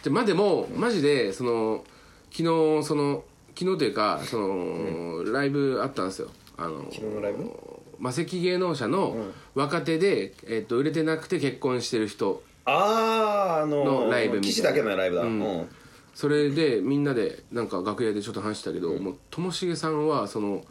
[0.03, 1.83] じゃまあでもマジでその
[2.31, 3.23] 昨日その
[3.57, 6.29] 昨日というかその、ライブあったんですよ。
[6.57, 7.51] あの昨日のライブ？
[7.97, 9.17] 魔石芸能者の
[9.55, 14.47] 若手で、えっと売れてなくて結婚してる人あああののライブみた。
[14.47, 15.23] いな岸だけのライブだ。
[15.23, 15.67] うん。
[16.13, 20.63] それでみんなでなんか楽屋でちょっと話したけど、もうともしげさんはその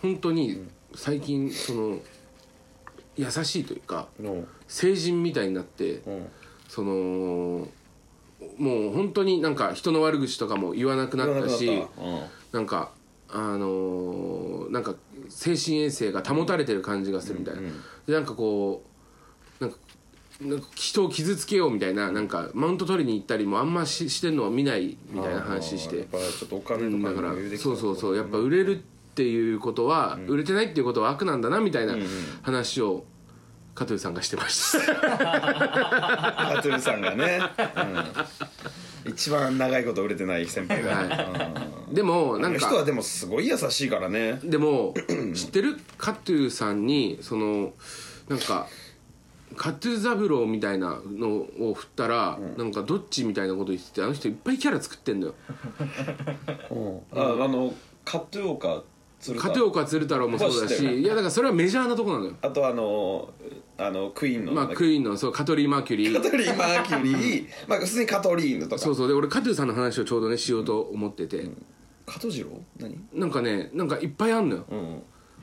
[0.00, 1.98] 本当に最近その
[3.16, 6.26] 優しいというかの成人みたいになって、うん。
[6.68, 7.66] その
[8.58, 11.82] もう本当になんか人の悪口とかも言わなくなったし
[12.52, 12.66] なん。
[12.66, 12.92] か
[13.32, 14.94] あのーなんか
[15.28, 17.60] 精神衛生が保たれてる感じがするみたいな、
[18.06, 18.82] でなんかこ
[19.60, 19.76] うなんか
[20.74, 25.98] 人を傷つけようみたいななんかマウント取りに行ったりもあんまししてるのは見ないみたいな話して。
[25.98, 28.16] やっぱちょっとお金とかうんだからそうそうそう。
[28.16, 28.80] やっぱ売れるっ
[29.14, 31.94] ていうことは、売れてないっていうことは悪なんだなみたいな
[32.42, 33.04] 話を
[33.80, 34.94] 加藤さんがしてました。
[34.94, 37.40] カトゥーさんがね、
[39.06, 42.58] うん、一番長いこと売れてない先輩が、はでもなんか。
[42.58, 44.38] 人はでもすごい優しいからね。
[44.44, 44.92] でも
[45.34, 47.72] 知ってるカトゥーさんにその
[48.28, 48.66] なんか
[49.56, 55.34] カトゥー三郎みたいなのを振ったら、なんかどっちみたいなこと言っててあの人いっぱいキャラ作ってんのよ。
[57.14, 57.72] ああの
[58.04, 58.82] カットゥーオカ
[59.20, 62.34] 鶴太片岡鶴太郎もそうだしいやだからそれはメジャーなとこなのよ。
[62.40, 63.28] あとあの
[63.82, 64.52] あのクイーンの。
[64.52, 66.14] まあクイーンのそうカトリー・マーキュリー。
[66.14, 67.46] カトリー・マーキュリー。
[67.66, 68.78] まあ普通にカトリーヌとか。
[68.78, 69.08] そうそう。
[69.08, 71.48] で俺カトゥーさんの話をちょうどねしようと思ってて、
[72.06, 72.98] 加藤次郎何？
[73.14, 75.02] なんかねなんかいっぱいあんのよ、うん。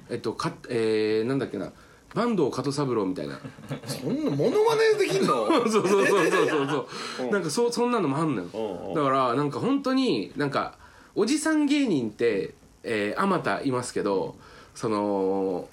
[0.09, 1.71] えっとかえー、なんだっけな。
[2.13, 3.39] 坂東加藤三郎みたいな。
[3.85, 5.47] そんなモノマネできんの？
[5.65, 6.87] そうそうそうそうそう。
[7.17, 8.49] そ うなんかそそんなのもあんのよ。
[8.53, 8.93] うんうん。
[8.93, 10.77] だからなんか本当になんか
[11.15, 14.35] おじさん芸人ってえーあまたいますけど
[14.73, 15.67] その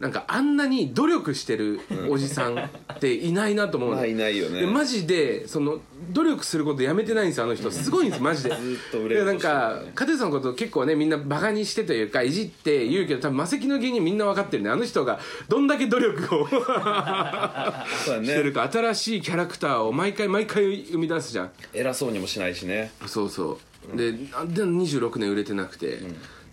[0.00, 2.68] なんかあんなに努力してるおじさんっ
[3.00, 3.96] ていないなと思うの。
[3.96, 4.60] まあいないよね。
[4.60, 5.80] でマジでその
[6.12, 7.68] 努力することやめてないんですよあの人。
[7.72, 8.50] すごいんですマジで。
[8.50, 14.70] ずっと売れようでなんとしてるか加藤さんのこと結構ねみんなバカにしてというかいじって言うけど多分魔石の芸人みんな分かってるね。
[14.70, 16.46] あの人がどんだけ努力を。
[16.46, 17.84] そうだ
[18.22, 21.50] してるねか新しいキャラクターを毎回毎回生み出すじゃん。
[21.74, 22.92] 偉そうにもしないしね。
[23.06, 23.58] そうそ
[23.92, 23.96] う。
[23.96, 25.98] であで26年売れてなくて、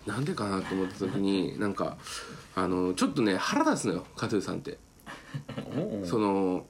[0.06, 1.96] なんでかなと思った時になんか
[2.56, 4.78] あのちょっとね腹立つのよ加藤さんって。
[6.04, 6.66] その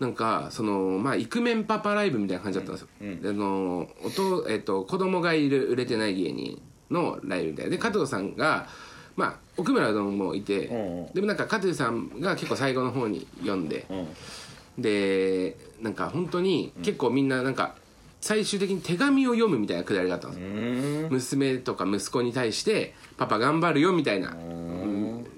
[0.00, 2.88] なんかそのまあイクメンパパライブみたいな感じだったんですよ、
[3.22, 8.66] であのおと、えっと、子供がいる売れてない芸人のライブみたいなで加藤さんが
[9.14, 11.10] まあ奥村殿もいて、うんう。
[11.10, 14.82] んでもなんか加藤さんが結構最後の方に読んで、うん。
[14.82, 17.76] でなんか本当に結構みんななんか
[18.20, 20.46] 最終的に手紙を読むみたいなくだりがあったんですよ。
[20.46, 21.08] うん。
[21.10, 24.34] 娘とか息子に対して「パパ頑張るよ」みたいな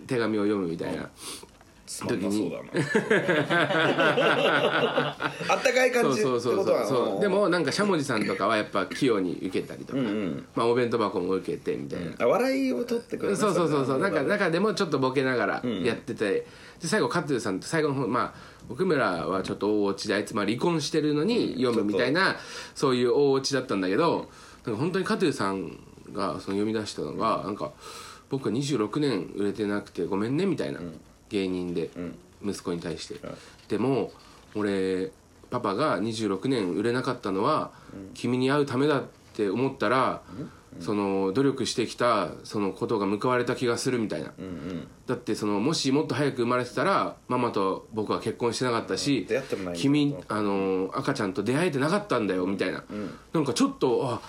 [0.06, 1.08] 手紙を読むみたいな
[1.86, 2.26] そうだな。
[5.48, 7.20] あったかいそう感じってそうそうことはそうそう。
[7.20, 13.98] でもなんかしゃもじさんとかはやっぱ器用に受けたりとか、んまあ、お弁当箱も受けてみたいな、あ笑いを取ってくるそうそうそうそう。
[13.98, 16.46] なんかだ中でもちょっとボケながらやってて、
[16.80, 18.38] で最後カトゥーさんと最後の方まあ
[18.70, 22.36] 奥村はちょっと大落ちであいつまあ離婚してるのに読むみたいな
[22.74, 24.28] そういう大落ちだったんだけど
[24.64, 25.78] なんか本当にカトゥーさん
[26.12, 27.72] がその読み出したのがなんか
[28.34, 30.80] 僕は26年売れてなくてごめんねみたいな、
[31.28, 31.90] 芸人で、
[32.44, 33.14] 息子に対して、
[33.68, 34.10] でも
[34.56, 35.12] 俺
[35.50, 37.70] パパが26年売れなかったのは、
[38.14, 40.22] 君に会うためだって思ったら、
[40.80, 44.32] その努力してきたそのことが報われた気がするみたいな、
[45.06, 52.82] だってそのもしもっと早く生まれてたらママと僕は結婚してなかったし、出会ってもない君あの赤ちゃんと出会えてなかったんだよみたいな、
[53.32, 54.20] なんかちょっとあ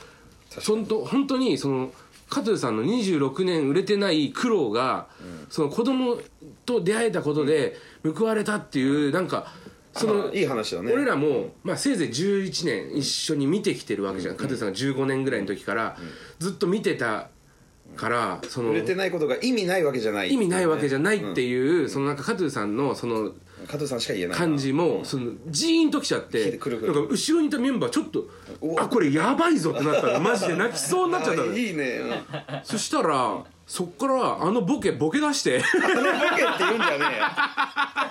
[0.50, 1.92] そんと本当にその
[2.30, 5.08] 加藤さんの26年売れてない苦労が、
[5.50, 6.18] その子供
[6.66, 9.54] と出会えたことで報われたっていうなんか
[9.94, 10.92] そのいい話だね。
[10.92, 15.98] 俺らも、まあ、せいぜい11年一緒に見てきてるわけじゃん、加藤さんが15年ぐらいの時から
[16.40, 17.30] ずっと見てた
[17.96, 20.34] からその売れてないことが意味ないわけじゃない。
[20.34, 23.32] 意味ないわけじゃないっていう、そのなんか加藤さんのその
[23.68, 24.46] 加藤さんしか言えないな。
[24.46, 26.94] 感じも、そのジーンときちゃってくるくる。
[26.94, 28.26] なんか後ろにいたメンバーちょっと
[28.80, 30.20] あこれやばいぞってなったの。
[30.20, 31.52] マジで泣きそうになっちゃったの。
[31.52, 32.02] あ いいね。
[32.02, 32.60] うん。
[32.64, 35.60] そしたらそっからあのボケボケ出して。
[35.60, 37.26] あのボケって言うんじゃねえよ。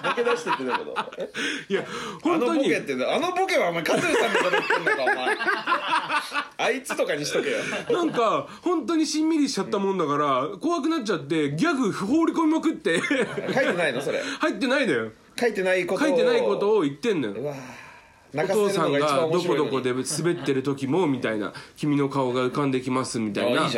[0.11, 1.13] ボケ出してってどういうこと？
[1.19, 1.31] え？
[1.69, 1.85] いや
[2.25, 5.37] あのボ本当にケってあのボケはお前加藤さんのこと言ってんのかお前。
[6.59, 7.59] あいつとかにしとけよ。
[7.91, 13.01] なんか本当にしんみりしちゃったもんだから怖くなっちゃってギャグ放り込みまくって。
[13.01, 14.01] 書いてないの？
[14.01, 14.21] それ。
[14.41, 17.55] 入ってないのよ書いてないことを書いてないことを言ってんのよ。
[18.37, 23.71] お父さんがどこどこで滑ってる時もみたいな君の顔が浮かんできますみたいあな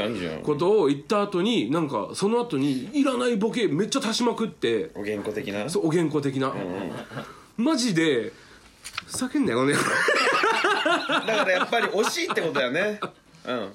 [0.42, 4.92] ことを言った後になんかその後にいらないボケめっちゃ足しまくって。
[4.94, 5.68] お原稿的な？
[5.68, 6.54] そうお原稿的な。
[7.58, 8.32] マジで
[9.06, 9.82] ふざけんなよこの野郎
[11.26, 12.98] だからやっぱり惜しいってことだよね。
[13.46, 13.72] うん。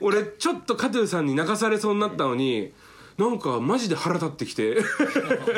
[0.00, 2.70] 俺ちょっと加藤さんに泣かされそうになったのに
[3.18, 4.76] なんかマジで腹立ってきて。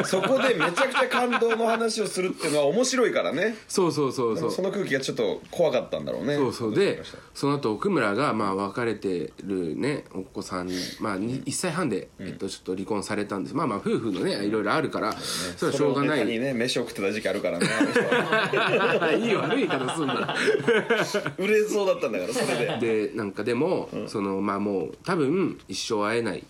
[0.04, 3.56] そこでめちゃくちゃ感動の話をするっていうのは面白いからね。
[3.66, 4.50] そうそうそうそう。
[4.50, 6.36] その空気がちょっと怖かったんだろうね。
[6.36, 6.74] そうそう。
[6.74, 7.02] で
[7.34, 13.56] その後奥村がまあ別れてるねお子さんまあに1歳半で、えっと、ちょっと離婚されたんです。
[13.56, 16.26] まあまあ夫婦のねいろいろあるからそれはしょうがない。
[16.26, 17.66] にね飯を食ってた時期あるからね
[19.18, 20.34] いい悪い言い方すんな。
[21.38, 23.08] 売れそうだったんだからそれで。
[23.08, 26.44] でなんかでも、そのまあもう多分一生会えない、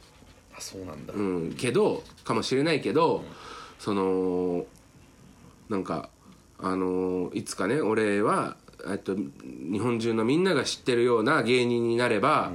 [0.59, 1.14] あそうなんだ。
[1.14, 3.25] うん、けどかもしれないけど、
[3.79, 4.66] その
[5.68, 6.11] なんか
[6.59, 8.57] あのいつかね俺は
[8.90, 12.53] えっと日本中のみんなが知ってるような芸人になれば、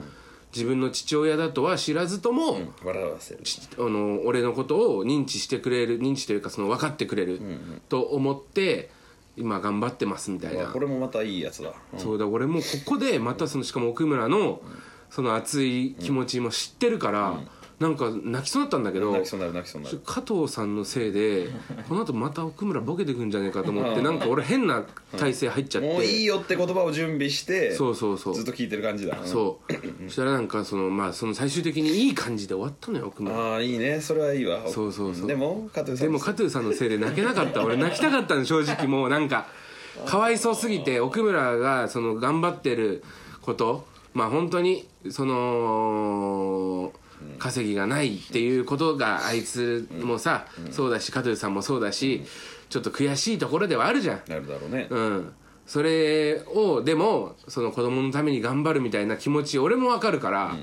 [0.54, 3.42] 自分の父親だとは知らずとも、笑わせる。
[3.78, 7.42] あの俺のことを認知してくれる認知というかその分かってくれる
[7.90, 8.90] と思って
[9.36, 10.68] 今頑張ってますみたいな。
[10.68, 11.74] これもまたいいやつだ。
[11.98, 14.62] そうだ俺もここでまたそのしかも奥村の
[15.10, 17.40] その熱い気持ちも知ってるから、
[17.84, 20.02] なんか泣きそうだったんだけど泣きそうになる泣きそうになる。
[20.06, 21.50] 加藤さんのせいで
[21.90, 24.86] この後また奥村ボケてくんじゃねえかと思ってなんか俺変な
[25.18, 28.36] 体勢入っちゃって、もういいよって言葉を準備してそうそうそう。
[28.36, 29.18] ずっと聞いてる感じだ。
[29.26, 29.74] そう。
[30.08, 33.36] そしたらなんかそのまあその最終的にいい感じで終わったのよ奥村。
[33.38, 34.00] ああいいね。
[34.00, 34.64] それはいいわ。
[34.68, 35.28] そうそうそう。
[35.28, 39.10] でも加藤さんでも加藤さんのせいで泣けなかった俺泣きたかったの正直もう。
[39.10, 39.48] なんか
[40.06, 43.04] かわいそうすぎて奥村がその頑張ってる
[43.42, 46.94] ことまあ本当にその
[47.40, 52.24] 稼ぎがないっていうことがあいつもさそうだし加藤さんもそうだし
[52.70, 54.22] ちょっと悔しいところではあるじゃん。
[54.28, 54.88] なるだろうね。
[54.90, 55.34] うん。
[55.66, 60.56] それをでもその子供のために頑張るみたいな気持ち俺もわかるから、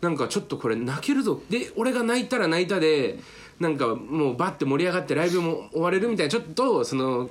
[0.00, 1.42] なんかちょっとこれ泣けるぞ。
[1.50, 3.18] で俺が泣いたら泣いたで
[3.58, 7.28] なんかもうバッて盛り上がってライブも終われるみたいなちょっとその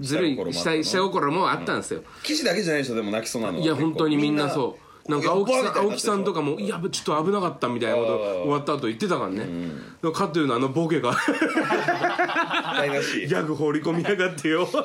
[0.00, 9.38] ずるい下心もあったの下下心もあったんですよ、岸だけじゃないでしょでも泣きそうなのはいや本当にみんなそうなんか青木さん青木さんとかかも「いやちょっと危なかった」みたいなこと終わった後言ってたからね、
[10.02, 11.12] だからかというのあのボケが
[12.76, 13.26] 台無し。
[13.26, 14.66] ギャグ放り込みやがってよ。
[14.66, 14.82] 加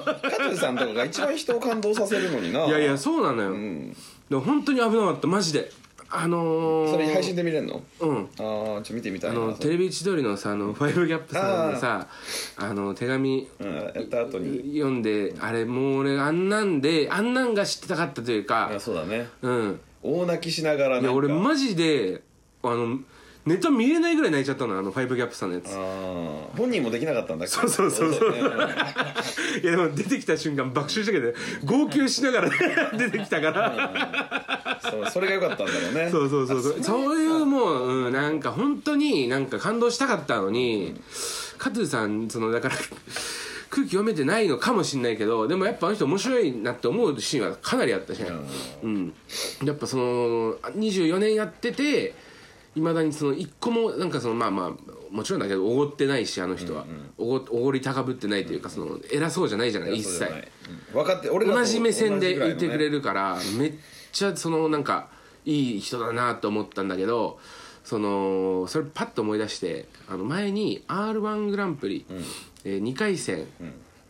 [0.50, 2.66] 藤さんとかが一番人を感動させるのにな。
[2.66, 3.52] いやいやそうなのよ、
[4.30, 5.28] でも本当に危なかった。
[5.28, 5.72] マジで。
[6.16, 7.82] あのー、それ配信で見れるの？
[8.00, 8.18] うん。
[8.18, 9.38] ああちょっと見てみたいな。
[9.38, 12.08] あのテレビ千鳥のさあのファイブギャップさんのさ
[12.58, 14.74] あの手紙うんやった後に。
[14.76, 18.72] 読んであれもう俺あんなんであんなんが知ってたかったというか。
[18.76, 19.28] あそうだね。
[19.42, 22.22] うん大泣きしながらいや俺マジで
[22.62, 23.00] あの
[23.46, 25.76] ネタ見れないぐらい泣いちゃったのあのファイブギャップさんのやつ。
[26.58, 27.54] 本人もできなかったんだっけ？
[27.54, 28.14] そうそうそう。
[28.14, 28.32] そう
[29.62, 31.34] いやでも出てきた瞬間爆笑したけど
[31.66, 32.50] 号泣しながら
[32.98, 34.80] 出てきたから。
[34.90, 36.10] そうそれが良かったんだろうね。
[36.10, 36.62] そうそうそう。
[36.62, 40.96] そうそういうもう、うん、なんか本当になんか感動したかったのに、
[41.58, 42.76] 加藤さんそのだから
[43.74, 48.30] 空気読めてないのかもしんないけどでもやっぱあの人面白いなって思うシーンはかなりあったしね
[48.84, 49.14] うん、
[49.64, 50.04] やっぱその
[50.76, 52.14] 24年やってて
[52.76, 54.72] いまだにその一個もなんかそのまあまあ
[55.12, 56.86] もちろんだけどおごってないしあの人は、
[57.20, 60.26] おごおごり高ぶってないというかその偉そうじゃないじゃない一切。
[60.92, 63.74] 分かって俺同じ目線でいてくれるからめっ
[64.12, 65.10] ちゃそのなんか
[65.46, 67.40] いい人だなと思ったんだけど
[67.84, 72.06] そのそれパッと思い出してあの前に r 1グランプリ、
[72.64, 73.46] え2回戦、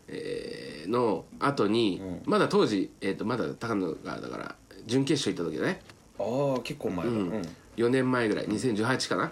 [0.08, 4.56] えーの後に、まだ当時、えー、とまだ高野がだから
[4.86, 5.82] 準決勝行った時だね。
[6.20, 7.12] ああ結構前だ。
[7.12, 7.42] うん。
[7.78, 9.32] 4年前ぐらい2018かな。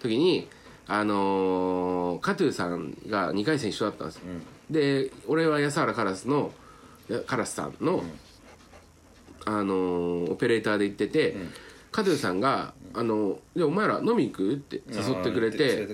[0.00, 0.48] 時に
[0.86, 4.16] あのー、カトゥーさんが2回戦一緒だったんです。
[4.16, 4.22] よ、
[4.70, 6.52] で俺は安原カラスの
[7.08, 8.02] やカラスさんの、
[9.44, 11.36] あのーオペレーターで行ってて、
[11.92, 15.86] カトゥーさんが「あのでお前ら飲み行く?」って誘ってくれて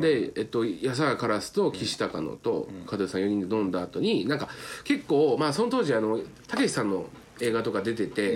[0.00, 4.48] で、えっと、安原カラスと岸高野と加藤さん4人で飲んだ後になんか
[4.84, 7.08] 結構まあその当時あのたけしさんの
[7.40, 8.32] 映画とか出てて、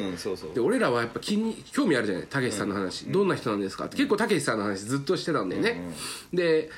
[0.55, 3.87] で俺らはやっぱ気に興味あるじゃないたけしさんの話、どんな人なんですか？
[3.87, 5.83] って結構たけしさんの話ずっとしてたんだよね、
[6.33, 6.71] で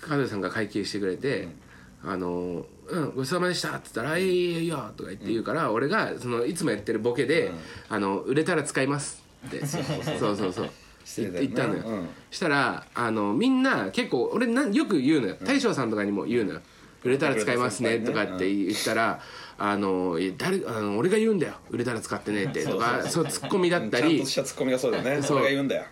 [0.00, 1.46] 加藤さんが会計してくれて
[2.04, 7.52] 「あのうん、ごちそうさまでした」って言ったら「いいよいいよ」とか言って言うから、俺がそのいつもやってるボケで
[7.88, 9.66] 「あの売れたら使います」って。
[9.66, 10.70] そうそうそう。
[11.04, 11.48] 失礼だよね。
[11.48, 12.08] 言ったのよ、うん。
[12.30, 15.36] したらあのみんな結構俺なんよく言うのよ。
[15.42, 16.60] 大将さんとかにも言うのよ
[17.04, 19.20] 「売れたら使いますね」とかって言ったら
[19.58, 21.54] 「あの誰あの俺が言うんだよ。
[21.70, 22.64] 売れたら使ってね」って。
[22.66, 24.16] とかそうツッコミだったり。
[24.16, 25.16] ちゃんとしたツッコミがそうだよね。
[25.16, 25.22] そう。
[25.22, 25.84] それが言うんだよ。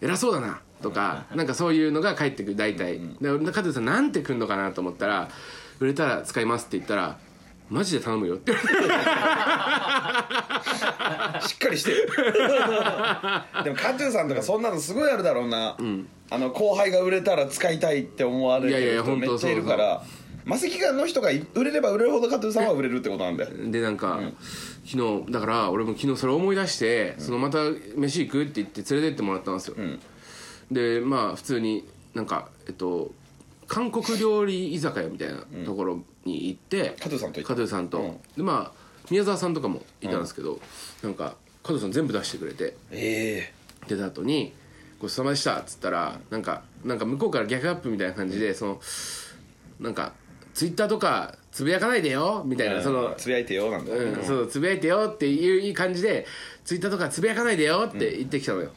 [0.00, 0.60] 偉そうだな。
[0.82, 5.30] とかなんかそういうのが返ってくる大体、で俺加藤さんなんてくんのかなと思ったら
[5.80, 7.18] 「売れたら使います」って言ったら
[7.70, 8.52] 「マジで頼むよ」って。
[8.52, 8.62] 言わ
[11.32, 12.08] れてしっかりしてる。
[13.64, 15.76] でもカトゥーさんとかそんなのすごいあるだろうな、
[16.30, 20.02] あの後輩が売れたら使いたいって思われる人めっちゃいるから。
[20.44, 24.20] マセキガンの人が売れれば売れるほどカトゥーさんは売れるってことなんだよで なんか、
[24.84, 27.60] 昨日だから俺も昨日それ思い出して、そのまた
[27.96, 29.76] 飯行くって言って連れてってもらったんですよ、
[30.70, 33.12] でまあ普通になんかえっと
[33.74, 37.54] 韓国料理居酒屋みたいなところに行って、加藤さんと行った。
[37.54, 38.12] 加藤さんと、うん。
[38.36, 40.60] でまあ宮沢さんとかもいたんですけど、
[41.02, 41.34] なんか
[41.64, 42.76] 加藤さん全部出してくれて。
[42.92, 43.52] え
[43.88, 44.52] 出た後に
[44.98, 48.80] 「ごちそうさまでした」っつったらなんかなんか向こうから逆アップみたいな感じでその
[49.80, 50.12] なんか
[50.54, 56.26] ツイッターとかつぶやかないでよみたいえな、そのつぶやいてよなんだ、うん、そうつぶやいてよっていういい感じで
[56.64, 58.70] ツイッターとかつぶやかないでよって言ってきたのよ、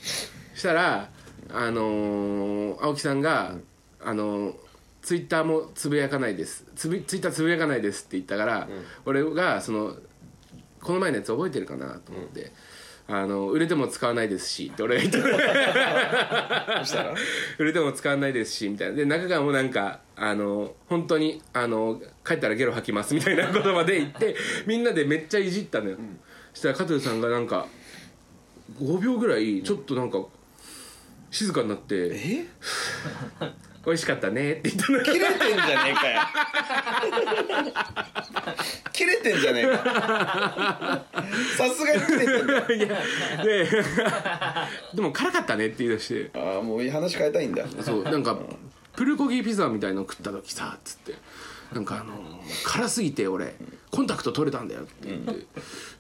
[0.53, 1.10] したら
[1.49, 3.55] あのー青木さんが、
[4.01, 4.66] あのー
[5.08, 6.65] ツイッターもつぶやかないです。
[6.76, 8.67] つぶツイッターつぶやかないですって言ったから、
[9.06, 9.96] 俺がその
[10.82, 12.52] この前のやつ覚えてるかなと思って、
[13.08, 15.20] あの売れても使わないですしって俺が言って
[17.58, 18.96] 売れても使わないですしみたいな。
[18.96, 25.98] で中川もなんかあの本当にあの帰ったらゲロ吐きますみたいなことまで言ってみんなでめっちゃいじったのよ、
[26.54, 27.65] そしたら加藤さんがなんか
[28.78, 30.22] 5秒ぐらいちょっとなんか
[31.32, 32.46] 静かになってえ
[33.88, 35.02] 「美味しかったね」って言ったの。
[35.02, 36.21] 切れてんじゃねえかよ。
[38.91, 41.06] 切れてんじゃねえか。
[41.58, 42.54] さすがに切れてんだ。
[42.54, 42.88] よいや
[43.43, 43.69] で
[44.93, 46.38] でも辛かったねって言い出して。
[46.38, 47.65] ああもう話変えたいんだ。
[47.82, 48.38] そうなんか
[48.97, 51.13] プルコギピザみたいの食った時さっつって。
[51.71, 53.54] なんかあの辛すぎて俺
[53.91, 55.45] コンタクト取れたんだよって言って、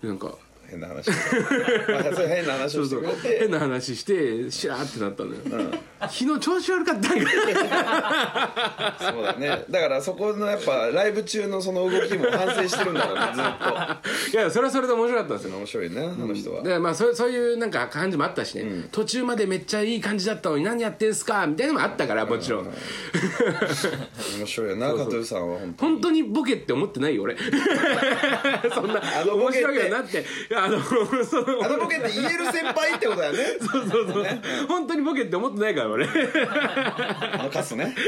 [0.07, 0.35] なんか
[0.69, 3.39] 変な話変な話をしてくれて。
[3.39, 5.41] 変な話してシラーってなったのよ、
[6.01, 8.97] 昨日調子悪かったんか。
[8.99, 9.65] そうだね。
[9.69, 15.51] だからそこのやっぱライブ中のその動きも反省してるんだろうねずっいやそれはそれで面白かったんですよ。
[15.51, 22.65] と面白いねあの人は、でまあそうそういうなんか感じもあったしね、途中までめっちゃいい感じだったのに何やってんすかみたいなのもあったからもちろん、
[24.37, 27.35] 面白いよな加藤さんは本当本当にボケって思ってないよ俺。
[28.73, 30.25] そんなあのボ面白いよなって
[30.63, 30.95] あのそ
[31.41, 33.39] のあのボケって言える先輩ってことだよね。
[33.59, 34.25] そうそうそう。
[34.67, 36.05] 本当にボケって思ってないから俺。
[36.07, 37.95] あのカスね。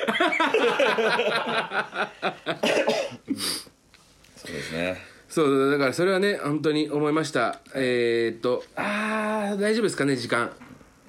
[4.36, 4.98] そうですね。
[5.30, 7.60] そうだからそれはね本当に思いました。
[7.76, 10.52] えー、っとあー大丈夫ですかね時間。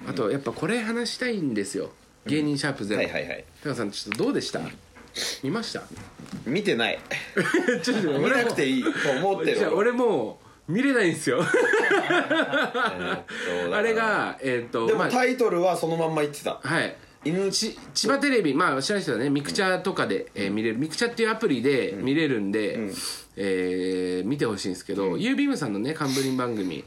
[0.07, 1.91] あとやっぱこれ話したいんですよ。
[2.27, 3.43] 芸人シャープゼロ、はいはいはい。
[3.63, 4.59] タカさんちょっとどうでした？
[5.43, 5.81] 見ました？
[6.45, 6.99] 見てない。
[7.81, 8.89] ちょっと見なくていいと
[9.27, 11.43] 思ってるじゃあ俺もう見れないんですよ。
[13.73, 16.59] あれがえーっとでまあもタイトルはそのまんま言ってた。
[16.63, 16.95] はい。
[17.23, 19.29] 犬ち千葉テレビまあ知らない人はね。
[19.29, 20.79] ミクチャとかで、えー見れる。
[20.79, 22.79] ミクチャっていうアプリで見れるんで、
[23.35, 26.83] えー見てほしいんですけど、ユービームさんのね冠番組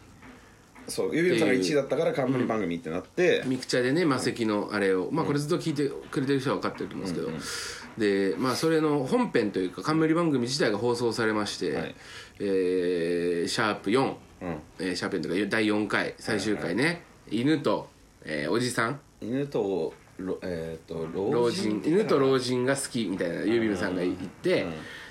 [0.88, 3.42] そうゆびさんが1位だったから冠番組ってなって。
[3.46, 11.94] ミクチャでね魔石のあれをまあこれずっと聞いてくれてる人は分かってると思うんですけど、でまあそれの本編というか冠番組自体が放送されまして、はい。
[12.40, 14.58] えーシャープ4、うん。
[14.78, 17.88] えーシャープ4というか第4回最終回ね、犬と、
[18.24, 19.00] えーおじさん。
[19.20, 21.80] 犬とろえっと老老人。
[21.80, 24.66] 人犬と老人が好きみたいなユービムさんが言って、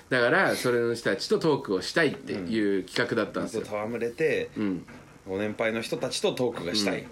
[0.08, 4.84] だからそれの人たちとトークをしたいっていう企画だったんですよ、戯れてん
[5.28, 7.06] ご年配の人たちとトークがしたい。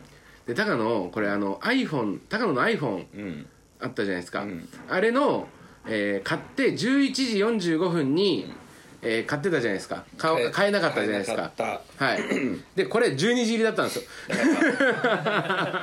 [0.47, 3.47] で高野これあの iPhone 高野の iPhone うん。
[3.81, 4.69] あったじゃないですか、ん。
[4.89, 5.49] あれの、
[5.89, 6.77] えー買って11
[7.13, 8.53] 時45分に、
[9.03, 10.05] えー買ってたじゃないですか。
[10.17, 11.51] 買買えなかったじゃないですか。
[11.97, 12.21] はい。
[12.77, 14.05] でこれ12時入りだったんですよ。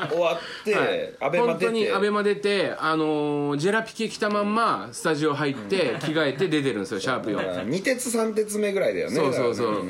[0.10, 1.14] 終わって、はい。
[1.20, 1.66] アベマ出て。
[1.66, 9.16] 本当にアベマ出て、あのージェラピケ着たまんまスタジオ入って着替えて出てるんですよシャープ4 2鉄3鉄目ぐらいだよね。
[9.16, 9.86] そうそうそう、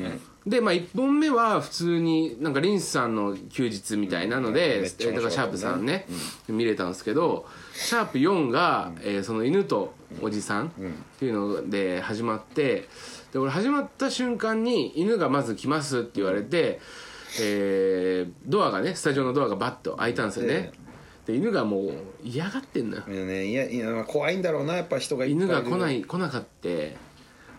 [0.46, 6.06] でまあ1本目は普通になんかリンスさんの休日みたいなので、だからシャープさんね、
[6.48, 10.70] 見れたんですけどシャープ4が、えーその犬とおじさんっ
[11.18, 12.88] ていうので始まって
[13.32, 16.80] で俺始まった瞬間に犬がまず来ますって言われて、
[17.40, 20.72] えードアがねスタジオのドアがバッと開いたんですよね。
[21.26, 21.92] で犬がもう
[22.24, 23.02] 嫌がってんのよ。
[23.06, 26.96] いやねいやいやまあ怖いんだろうなやっぱ人が犬が来ない来なかって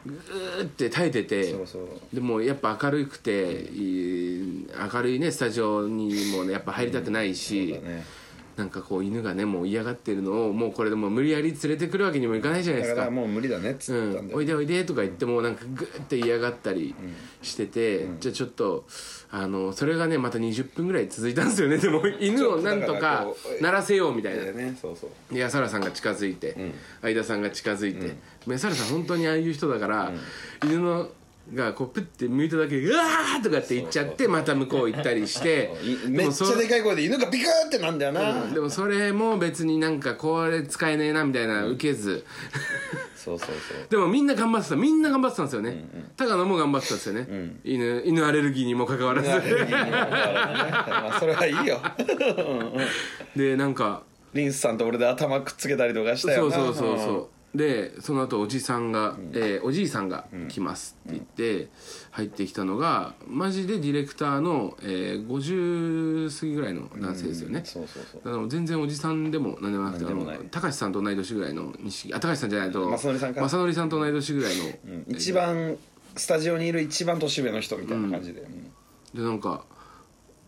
[0.06, 1.88] ぐーって耐えててそうそう。
[2.14, 8.04] でもやっぱ明るくていい明るいねスタジオにもねやっぱ入りたくないし、そうだね
[8.62, 13.02] なんかこう犬がねもう嫌がってるのをもうこれでもう無理やり連れてくるわけにもいかないじゃないですか。
[13.02, 16.94] だからもう無理だねっつうったんだよ、ん、おいでおいでとか言ってもなんかグーって嫌がったり
[17.42, 18.86] してて、じゃあちょっと
[19.32, 21.78] あのそれがねまた20分ぐらい続いたんですよね。
[21.82, 23.26] でも犬をなんとか
[23.62, 24.52] 鳴らせようみたいな。
[24.52, 25.34] ねそうそう。
[25.34, 26.56] で安原さんが近づいて、
[27.02, 30.12] 相田さんが近づいて、安原さん本当にああいう人だから、
[30.64, 31.10] 犬の
[31.54, 35.72] がこうプッて向いただけで「うわー!」とかって言っちゃってまた向こう行ったりして
[36.08, 42.26] いめっちゃでかい声で犬がビクーってなんだよな、でもそれも別になんかこれ使えねえなみたいな受けず、
[43.16, 43.56] そうそうそう。
[43.90, 44.76] でもみんな頑張ってた。
[44.76, 45.86] みんな頑張ってたんですよね、
[46.18, 47.28] 高野も頑張ってたんですよね、
[47.64, 49.30] 犬犬アレルギーにもかかわらず。
[49.30, 51.82] まあそれはいいよ。
[53.36, 56.56] でなんかリンスさんと俺で頭くっつけたりとかしたよな。
[56.56, 61.24] そうそうそうそうでその後おじさんが、えーおじいさんが来ますって言っ
[61.66, 61.68] て
[62.12, 68.22] 入ってきたのがマジでディレクターの、えー50過ぎぐらいの男性ですよね、そうそうそう。
[68.24, 70.38] だから全然おじさんでも何でもなくてあ何でもない。
[70.38, 73.42] の高橋さんと同い年ぐらいの西あ高橋さんじゃないと正則さんか。
[73.42, 75.06] 正則さんと同い年ぐらいの、うん。
[75.10, 75.78] 一番
[76.16, 78.64] スタジオにいる一番年上の人みたいな感じで、うん。
[79.14, 79.66] でなんか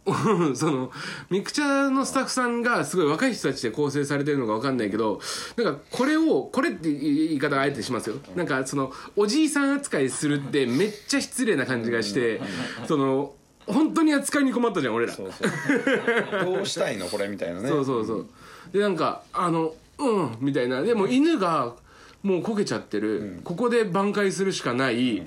[0.55, 0.91] その
[1.29, 5.21] ミクチャのスタッフさんがすごい若い人たちで構成されてるのか分かんないけど
[5.55, 8.17] なんかこれをこれって言い方はあえてしますよ。
[8.35, 12.41] なんかそのおじいさん扱いするってめっちゃ失礼な感じがして
[12.87, 13.33] その
[13.65, 15.13] 本当に扱いに困ったじゃん俺ら。
[15.13, 16.45] そうそう。
[16.53, 17.69] どうしたいのこれみたいなね。
[17.69, 18.27] そうそうそう。
[18.73, 20.81] でなんかあのうんみたいな。
[20.81, 21.75] でも犬が
[22.23, 25.19] もうこけちゃってる、ここで挽回するしかない。
[25.19, 25.23] っ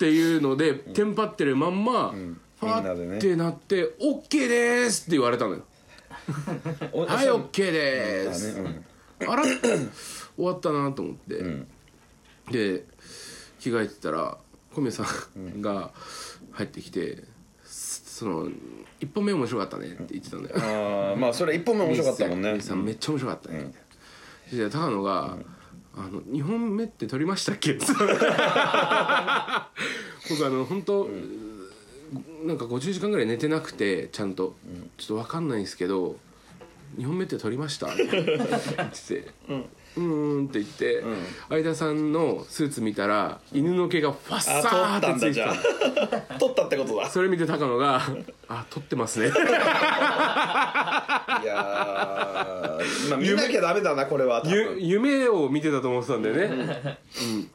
[0.00, 3.14] ていうので、テンパってるまんま、ファみんなでね。
[3.14, 5.64] ーってなって「OK です」って言われたのよ。
[6.92, 8.84] おはいオッケーです、ね
[9.26, 9.50] あら終
[10.38, 11.66] わったなと思って、ん。
[12.50, 12.84] で
[13.58, 14.38] 着替えてたら
[14.74, 15.04] 小宮さ
[15.38, 15.92] んが
[16.52, 17.22] 入ってきて、
[17.64, 18.48] その
[19.00, 20.56] 「一本目面白かったね」って言ってたんだよ。
[20.56, 22.52] うん、ああまあそれ一本目面白かったもんね。
[22.52, 23.72] めっちゃ面白かったね、
[24.52, 25.36] で高野が、
[25.94, 27.74] あの2本目って撮りましたっけ?
[30.30, 31.08] 」僕あの本当、
[32.44, 34.56] なんか50時間ぐらい寝てなくてちゃんと、
[34.96, 36.16] ちょっと分かんないんですけど
[36.98, 39.64] 「2本目って撮りました?」っ て言ってて「うん」
[39.96, 41.02] うんって言って、
[41.48, 46.38] 相田さんのスーツ見たら犬の毛がファッサーったんってついてだじゃたあ。
[46.38, 47.10] 撮ったってことだ。
[47.10, 48.00] それ見て高野が
[48.48, 54.42] 「あ撮ってますね」 いやーまあ見なきゃダメだなこれは
[54.78, 56.98] 夢を見てたと思ってたんだよね、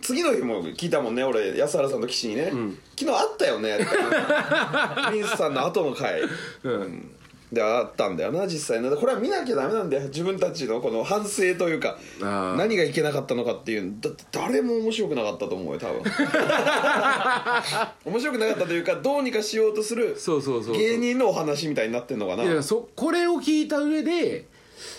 [0.01, 2.51] 次の日も聞いたもんね俺安原さんと岸にね、
[2.99, 3.85] 昨日あったよねって
[5.13, 6.21] ミンスさんの後の回。
[6.63, 7.11] うん
[7.51, 12.57] であったんだよな実際ねこれは見なきゃダメなんだよ自分たちのこの反省というかあー。
[12.57, 16.01] 何がいけなかったのかっていうだって誰も面白くなかったと思うよ多分。
[18.05, 20.83] 面白くなかったというかどうにかしようとするそうそうそうそう。
[20.83, 22.43] 芸人のお話みたいになってんのかな。
[22.43, 24.45] いやそこれを聞いた上で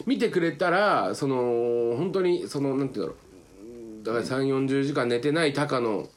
[0.07, 3.17] 見てくれたらその本当にそのなんていうんだろう。
[4.05, 6.09] だから3 4 0時間寝てない高野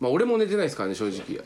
[0.00, 1.40] まあ俺も寝てないですからね正直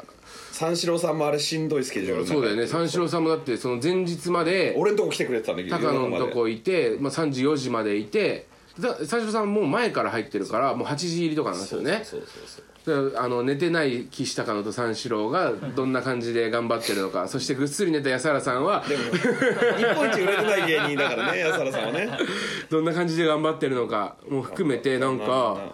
[0.55, 2.69] 三四郎さんもあれしんどいスケジュールそうだよね。
[2.69, 8.47] 三四郎さんもだってその前日まで俺んとこ来てくれてたんだけど高野のとこいて、まあ、3時4時までいて
[8.79, 12.03] だ三四郎さんもう前から入ってるからもう8時入りとかなんですよね。
[12.05, 22.17] そうそうそうであの寝てない岸高野と三四郎がどんな感じで頑張ってるのかそしてぐっすり寝た安原さんはでも日本一売れてない芸人だからね 安原さんはね。
[22.71, 25.73] どんな感じで頑張ってるのかも含めてなんか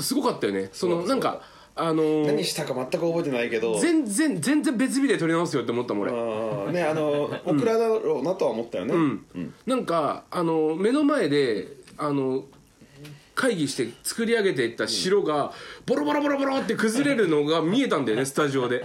[0.00, 0.70] すごかったよね。
[0.72, 1.40] そのなんか
[1.78, 3.78] あのー何したか全く覚えてないけど。
[3.78, 6.12] 全然全然別日で撮り直すよって思ったもん俺。
[6.12, 8.94] あーねあのオクラだろうなとは思ったよね、
[9.66, 12.44] なんかあの目の前であの
[13.38, 15.52] 会議して作り上げていった城が
[15.86, 18.84] ボロボロボロボロって崩れるのが見えたんだよねスタジオで。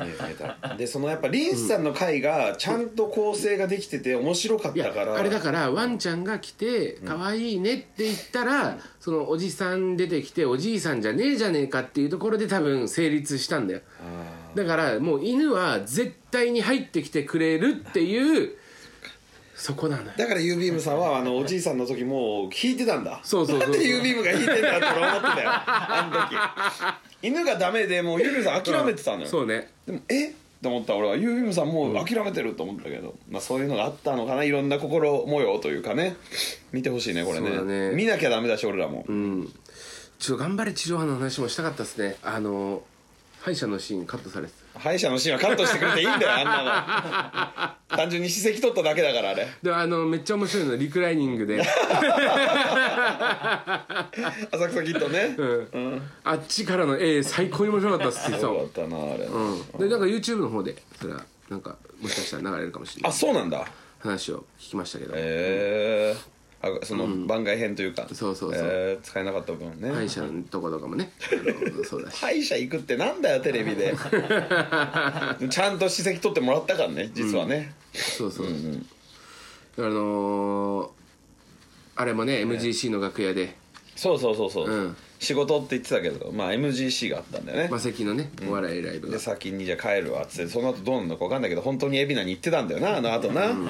[0.78, 5.16] でそのやっぱリンスさんの回がちゃんと構成ができてて面白かったから。
[5.16, 13.82] あれだからワンちゃんが来て「可愛いね」って言ったら、そのおじさん出てきておじいさんじゃねえじゃねえかっていうところで多分成立したんだよ。
[14.54, 18.52] だからもう犬は絶対に入ってきてくれるっていう
[19.64, 20.12] そこなのよ。
[20.18, 23.22] だから U ビームさんはあのおじいさんの時もう引いてたんだ。
[23.24, 26.92] そうそうそうなんで U ビームが引いてんだって俺思ってたよあの
[27.22, 27.28] 時。
[27.30, 29.72] 犬がダメでもう U ビームさん諦めてたのよ、そうね。
[29.86, 30.34] でもえ？
[30.62, 34.44] と思った俺は U ビームさんもう諦めてると思ったけど、まあ、そういうのがあったのかな。
[34.44, 36.18] いろんな心模様というかね。
[36.74, 37.62] 見てほしいねこれね。
[37.64, 37.92] ね。
[37.96, 39.54] 見なきゃダメだし俺らも、うん。
[40.20, 42.18] ちょっと頑張れ地上波の話もしたかったですね。
[42.22, 42.84] あの
[43.40, 47.98] 歯医者のシーンカットされてた歯医者のシーンはカットしてくれていいんだよ あんなの。
[47.98, 49.48] 単純に歯石取っただけだからあれ。
[49.62, 51.70] であのめっちゃ面白いのリクライニングで、 浅
[54.70, 55.36] 草キッドね。
[55.38, 55.44] う
[55.78, 56.02] ん。
[56.24, 63.66] あっちからの絵最高に面白かったっすって言ってたもんそうだったなあれ、うん、でなんか YouTube の方でそれはなんかもしかしたら流れるかもしれなあいそうなんだ。
[64.00, 66.16] 話を聞きましたけど、へえ
[66.64, 68.62] あその番外編というか、そうそうそう。
[68.64, 69.92] えー使えなかった分ね。
[69.92, 71.12] 歯医者のとことかもね。
[71.76, 72.18] あのそうだし。
[72.18, 73.94] 歯医者行くってなんだよテレビで。
[75.50, 80.90] ちゃんと歯石取ってもらったからね実はね、そうそう、あのー
[81.96, 83.56] あれもね MGC の楽屋で。
[83.96, 84.96] そうそうそうそう、うん。
[85.20, 89.14] 仕事って言ってたけどまあ MGC があったんだよね、マセキのねお笑いライブが。
[89.14, 90.52] で先にじゃあ帰るわっつって。
[90.52, 93.48] その後どうなるのか分かんないけど本当に海老名に行ってたんだよなあの後な。
[93.50, 93.68] うん、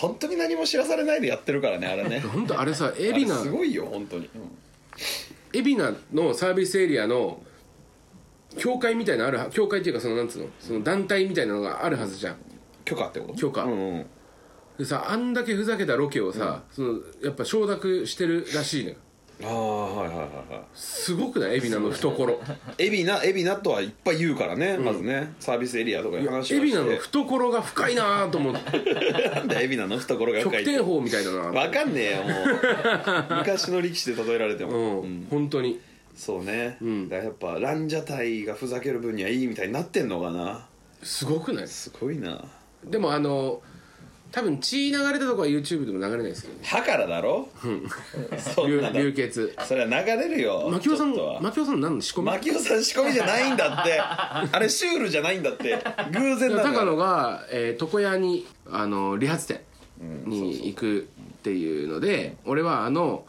[0.00, 2.20] 本当に何も知らされないでやってるからねあれね。
[2.32, 3.42] 本当あれさ海老名。
[3.42, 5.60] すごいよ本当に、うん。
[5.60, 7.42] 海老名のサービスエリアの
[8.56, 12.36] 教会みたいなのあるは教会っていうかそのなんつうのその団体みたいなのがあるはずじゃん。
[12.84, 13.34] 許可ってこと？
[13.34, 13.64] 許可。
[13.64, 14.06] うんうん。
[14.78, 18.96] でさあんだけふざけたロケをさ、そのやっぱ承諾してるらしいのよ
[19.42, 20.62] ああはいはいはいはい。
[20.74, 21.58] すごくない？
[21.58, 22.40] 海老名の懐。
[22.78, 25.32] 海老名海老名とはいっぱい言うからね、まずね。
[25.40, 28.60] サービスエリアとかいう話をして海老名の懐が深いなと思って。
[29.34, 30.72] なんで海老名の懐が深いって。
[30.72, 33.34] 極天法みたいだなわかんねえよもう。
[33.38, 35.80] 昔の力士で例えられてうも、ん、本当に。
[36.14, 37.08] そうね、ん。
[37.08, 40.66] だからやっぱランジャタイがふざける分にはいいみたいになってんのかな。
[41.02, 41.68] すごくない？
[41.68, 42.44] すごいな。
[42.84, 43.62] でもあの
[44.32, 46.60] 多分血流れたとこは YouTube でも流れないですけどね。
[46.64, 47.48] 歯からだろ、
[48.54, 49.54] そん流なの流血。
[49.66, 50.68] それは流れるよ。
[50.70, 51.40] 牧雄さんちょっとは。
[51.40, 52.26] 牧雄さん何の仕込み？
[52.26, 53.98] 牧雄さん仕込みじゃないんだって。
[54.00, 55.82] あれシュールじゃないんだって。
[56.12, 59.60] 偶然なんだ高野よが、えー床屋にあの理髪店
[60.26, 61.02] に行くっ
[61.42, 63.24] ていうので、俺はあの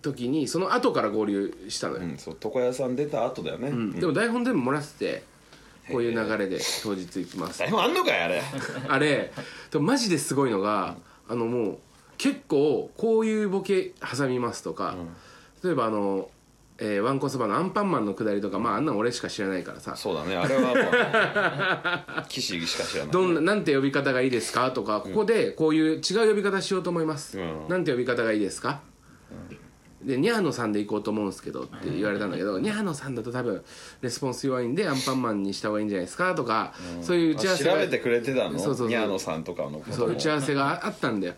[0.00, 3.92] 時にその後から合流したのよ、うんそう床屋さん出た後だよね、うん。
[3.92, 5.22] でも台本全部もらってて
[5.90, 7.58] こういう流れで当日行きます。
[7.58, 8.42] 台本あんのかいあれ。
[8.88, 9.32] あれ
[9.70, 10.96] でもマジですごいのが
[11.28, 11.78] あのもう
[12.18, 14.96] 結構こういうボケ挟みますとか、
[15.64, 16.28] 例えばあの、
[16.78, 19.96] えー、ワンコそばのアンパンマンのくだりとかまああんなの俺しか知らないからさ。
[19.96, 20.36] そうだね。
[20.36, 20.74] あれはもう
[22.28, 23.12] 騎士しか知らない。
[23.12, 27.68] どんななんて呼び方がいいですかとかここでこういう違う呼び方しようと思います、うん。
[27.68, 28.80] なんて呼び方がいいですか、
[30.02, 33.62] でニャーノさんで行こうと思うんですけどって言われたんだけど、ニャーノさんだと多分
[34.00, 36.72] レスポンス弱いんでアンパンマンにした方がいいんじゃないですかとか、
[37.02, 38.58] そういう打ち合わせが調べてくれてたの？
[38.58, 41.34] そうそうニャーノさんとかのそう打ち合わせがあったんだよ、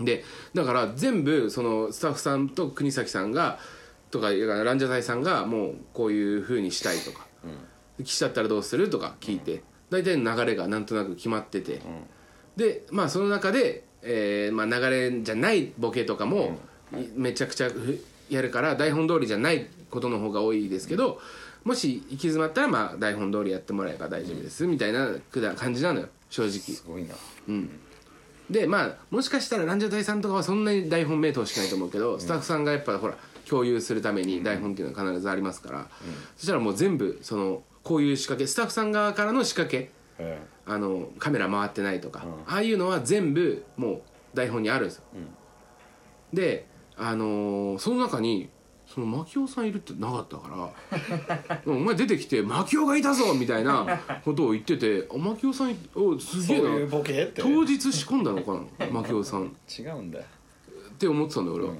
[0.00, 0.24] で
[0.54, 3.58] だから全部そのスタッフさんと国崎さんが
[4.10, 7.26] とかランジャタイさんがもうこういう風にしたいとか、
[8.04, 11.80] 岸だったらどうするとか聞いて大体の流れがなんとなく決まってて、
[12.56, 16.58] でまあその中で、えーまあ、流れじゃないボケとかも、
[17.14, 21.20] めちゃくちゃふやるから台本通りじゃないことの方が多いですけど、
[21.64, 25.14] もし行き詰まったらまあ台本通りやってもらえば大丈夫です、みたいな
[25.56, 26.50] 感じなのよ正直。
[26.52, 27.14] すごいな。
[28.50, 33.14] でまあもしかしたらランジャタイさんとかはそんなに台本目通しないと思うけど、スタッフさんがやっぱほら
[33.48, 35.88] 共有するために台本っていうのは必ずありますから、
[36.36, 44.02] そしたらもう全部そのこういう仕掛けスタッフさん側からの仕掛けえあのカメラ回ってないとか、ああいうのは全部もう
[44.34, 45.02] 台本にあるんですよ、
[46.32, 46.66] で
[47.04, 48.48] あのーその中に
[48.86, 50.70] その牧雄さんいるってなかったか
[51.56, 56.62] ら お前出てきて「牧雄がいたぞ!」みたいなことを言ってて「あ牧雄さんいおすげえな。
[56.68, 57.40] そういうボケって。
[57.42, 59.46] 当日仕込んだのかな牧雄さん。
[59.46, 59.48] っ
[59.78, 60.24] 違うんだよ。
[60.98, 61.72] て思ってたんだよ俺は、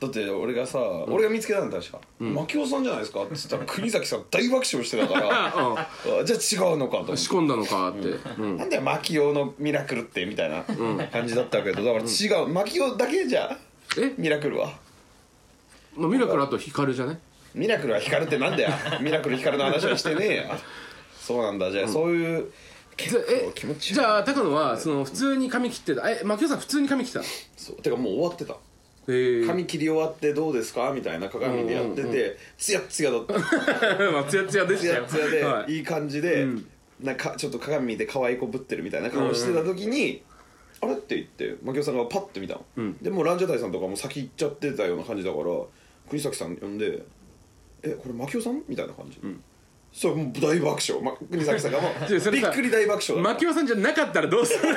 [0.00, 5.88] だって俺がさ、俺が見つけたんだ確か「牧雄さんじゃないですか?」って言ったら 国崎さん大爆笑してたから あ
[6.24, 7.16] じゃあ違うのかと思って。
[7.18, 8.08] 仕込んだのかって、
[8.38, 8.56] うん。
[8.56, 10.64] なんだよ牧雄のミラクルってみたいな
[11.12, 12.48] 感じだったけどだから違う。
[12.48, 13.56] 牧雄だけじゃ
[13.98, 14.72] え、ミラクルは？
[15.96, 17.18] まあ、ミラクルあと光じゃね？
[17.54, 18.70] ミラクルは光ってなんだよ。
[19.00, 20.44] ミラクル光の話はしてねえよ。
[21.18, 21.70] そうなんだ。
[21.70, 22.52] じゃあそういう
[22.96, 27.24] 結構気持ちじゃあ高野はその普通に髪切ってたえ牧雄さん普通に髪切ってた？
[27.56, 27.76] そう。
[27.82, 28.56] てかもう終わってた。
[29.46, 30.92] 髪切り終わってどうですか？
[30.94, 33.32] みたいな鏡でやっててツヤッツヤだった。
[34.12, 35.02] まあツヤツヤでツしたよ。
[35.02, 35.72] ヤッツヤではい。
[35.76, 36.46] いい感じで
[37.00, 40.22] なんかちょっと鏡見て可愛い子ぶってるみたいな顔してた時に
[40.80, 42.64] 「あれ?」って言って牧雄さんがパッて見たの。
[43.02, 45.44] でもうランジャタイさんとかも先行っちゃってたような感じだから
[46.08, 47.02] 国崎さん呼んで
[47.82, 49.18] 「えこれ牧雄さん?」みたいな感じ。
[49.92, 51.92] それもう大爆笑、ま、国崎さんがもう
[52.30, 53.34] びっくり大爆笑だった。
[53.34, 54.74] 牧雄さんじゃなかったらどうする？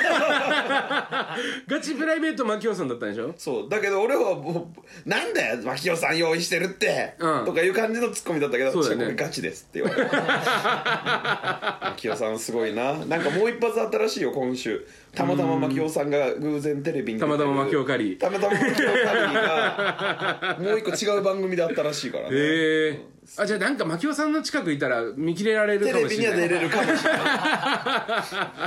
[1.66, 3.32] ガチプライベート牧雄さんだったんでしょ？
[3.36, 3.68] そう。
[3.68, 7.44] だけど俺はもう「なんだよ牧雄さん用意してるって」うん。
[7.44, 9.04] とかいう感じのツッコミだったけど「そうだよね。
[9.04, 12.94] 違これガチです」って言われた牧雄さんすごいな。
[13.06, 14.86] なんかもう一発新しいよ今週。
[15.14, 17.38] たまたま牧雄さんが偶然テレビに出てる。
[17.38, 18.18] たまたま牧雄カリー。
[18.20, 22.36] たまたま牧雄カリーがもう一個違う番組であったらしいからね。
[22.36, 23.00] へえ
[23.38, 26.48] あじゃあなんか牧雄さんの近くいたら見切れられるテレビにはかもしれない。
[26.48, 27.18] 出れるかもしれな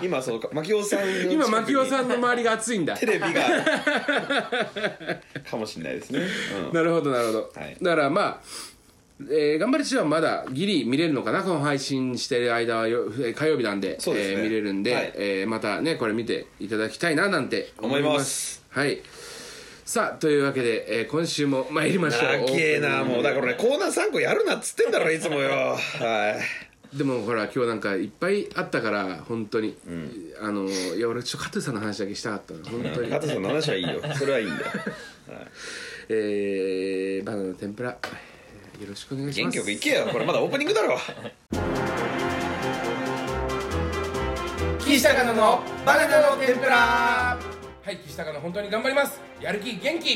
[0.01, 0.05] い。
[0.05, 2.95] 今そうか牧雄さん今牧雄さんの周りが熱いんだ。
[2.95, 3.41] テレビが
[5.49, 6.21] かもしれないですね、
[6.67, 6.73] うん。
[6.73, 7.77] なるほどなるほど、はい。
[7.81, 8.41] だからまあ
[9.21, 11.43] えー、頑張り中はまだギリ見れるのかな？
[11.43, 14.21] この配信してる間はよえー火曜日なんでそうね。
[14.21, 15.13] えー見れるんで、はい。
[15.15, 18.63] えーまたねこれ見ていただきたいななんて思います。
[18.69, 19.01] はい
[19.85, 22.21] さあというわけで、えー今週も参りましょう。
[22.47, 23.23] 長えなもう。
[23.23, 25.75] だからねコーナー3個やるなっつってんだろいつもよ。
[25.75, 26.39] は
[26.93, 26.97] い。
[26.97, 29.77] でもほら今日なんかいっぱいあったから本当に、
[30.39, 33.09] あのいや俺ちょっと加藤さんの話だけしたかったの本当に。
[33.09, 34.01] 加藤さんの話はいいよ。
[34.17, 34.71] それはいいんだよ。
[36.09, 37.89] えー、バナナの天ぷら。
[37.89, 37.97] よ
[38.87, 39.51] ろしくお願いします。
[39.51, 40.07] 元気よくいけよ。
[40.11, 40.97] これまだオープニングだろ。
[44.79, 47.52] 岸高野のバナナの天ぷら
[47.83, 49.19] はい岸高野本当に頑張ります。
[49.41, 50.13] やる気元気。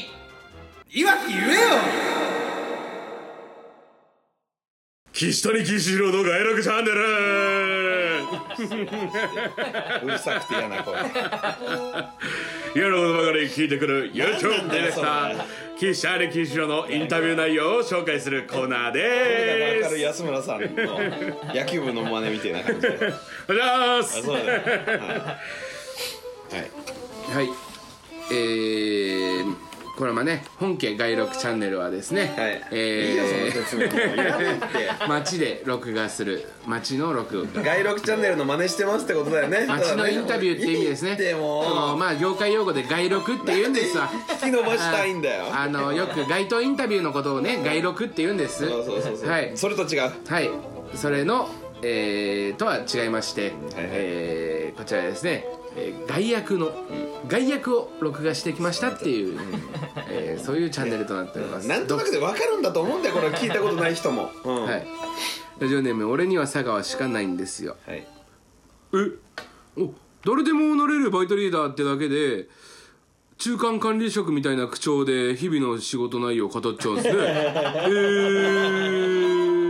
[0.90, 1.60] いわき言えよ。
[5.12, 6.98] 岸谷岸弘の外録チャンネル。
[10.06, 10.96] うるさくて嫌な声。
[12.74, 15.44] 嫌なことばかり聞いてくる YouTube ディレクター
[15.78, 20.02] 岸谷岸弘のインタビュー内容を紹介するコーナーでかかるす。
[20.04, 20.68] 安村さんの
[21.54, 24.22] 野球部の真似みたいな感じでおはようございます
[26.50, 26.72] はい、
[27.34, 27.48] はい。
[27.48, 27.56] はい
[28.30, 29.56] えー、
[29.98, 37.64] これはまあね本家外録チャンネルはですね、はい、えー街で録画する街の録画。
[37.64, 41.12] 外録チャンネルの真似してますってことだよね街のインタビューっていう意味ですね。
[41.12, 44.10] いいってもまあ業界用語で外録って言うんですわ。
[44.44, 45.46] 引き伸ばしたいんだよ。
[45.46, 48.68] ああのよく街頭インタビューのことをね外録って言うんです。
[48.68, 49.52] そうそうそうそう、はい。
[49.56, 50.12] それと違う。
[50.28, 50.50] はい。
[50.96, 51.48] それの、
[51.82, 53.54] えー、とは違いまして、はい。
[53.78, 55.44] えーこちらですね、
[55.76, 56.72] えー外役の、
[57.28, 59.40] 外役を録画してきましたっていう、
[60.10, 61.68] えーそういうチャンネルとなっております。
[61.68, 64.88] なんとなくで分かるんだと思うんだよこれ聞いたことない人も、う んはい。
[65.60, 67.78] ラジオネーム俺には佐川しかないんですよ。
[67.86, 68.08] はい。
[68.94, 69.12] え
[69.76, 69.94] お
[70.26, 72.48] 誰でもなれるバイトリーダーってだけで
[73.38, 77.14] 中間管理職みたいな口調で日々の仕事内容を語っちゃうんですね。
[77.18, 77.88] え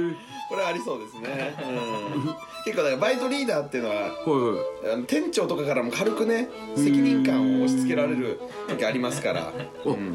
[0.07, 0.15] ー、
[0.49, 2.35] これありそうですね、うん、
[2.68, 4.11] 結構だからバイトリーダーっていうのははいは
[4.91, 4.93] い。
[4.93, 9.47] あの店長とかからも軽くね責任感を押し付けられる時ありますから。
[9.47, 9.53] あ、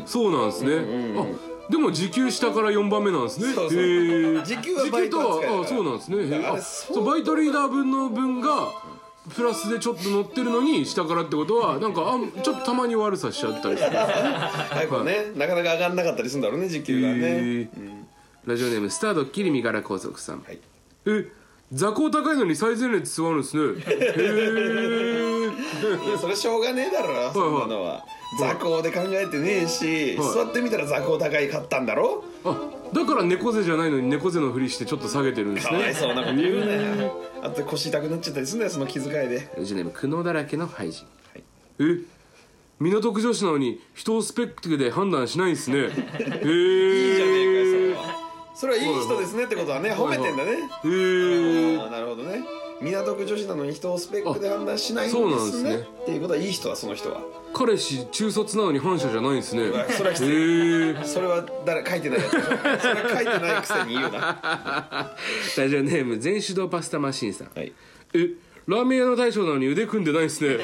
[0.05, 0.73] そうなんですね、
[1.17, 3.55] あでも時給下から4番目なんですね。
[3.55, 4.45] そうそうへー。
[4.45, 5.65] 時給はバイト扱いだから。
[5.65, 6.31] 時給とはあそうなんですね。
[6.31, 8.69] だからあれあそうそうバイトリーダー分の分が
[9.35, 14.15] プラスでちょっと乗ってるのに下からってことはなんかあちょっとたまに悪さしちゃったりするんですね。
[14.15, 17.69] はいこうねなかなか上がんなかったりするんだろうね時給がね、へー。
[18.45, 20.59] ラジオネームスタードッキリ身柄拘束さん、はい。
[21.07, 21.31] え
[21.73, 23.63] 座高高いのに最前列座るんですね。
[23.63, 25.49] へえ
[26.07, 28.05] いやそれしょうがねえだろそんなのは。
[28.39, 30.35] 座高で考えてねえし、はい。
[30.35, 32.25] 座ってみたら座高高いかったんだろ？
[32.45, 32.61] あ
[32.93, 37.23] だから猫背じゃないのに猫背のふりしてちょっと下げてるんですかわいねそうなこと言うなよ。
[37.43, 39.51] あと腰痛くなっちゃったりするんだよその気遣いで。
[39.57, 41.45] ラジオネーム苦悩だらけの廃人、はい。
[41.81, 42.01] え？
[42.81, 45.79] 港区女子なのに人をスペックで判断しないんですね。
[45.79, 47.82] へえいいじゃねえかよ
[48.55, 50.53] それはいい人ですねってことはね褒めてんだね。
[50.53, 52.45] へえなるほどね。
[52.81, 55.71] 港区女子なのに人をスペックで判断しないんですそうなんですね。
[55.77, 57.21] ねっていうことはいい人だその人は。
[57.55, 59.71] 彼氏中卒なのに反社じゃないんですね。
[59.71, 62.19] わそれはきついへえそれは誰書いてない。
[62.19, 65.17] やつそれは書いてないくせに言うな。
[65.57, 67.51] ラジオネーム全手動パスタマシンさん。
[67.55, 67.73] はい。
[68.15, 68.31] え
[68.67, 70.51] ラーメン屋の大将なのに腕組んでないんですね。
[70.51, 70.63] へえ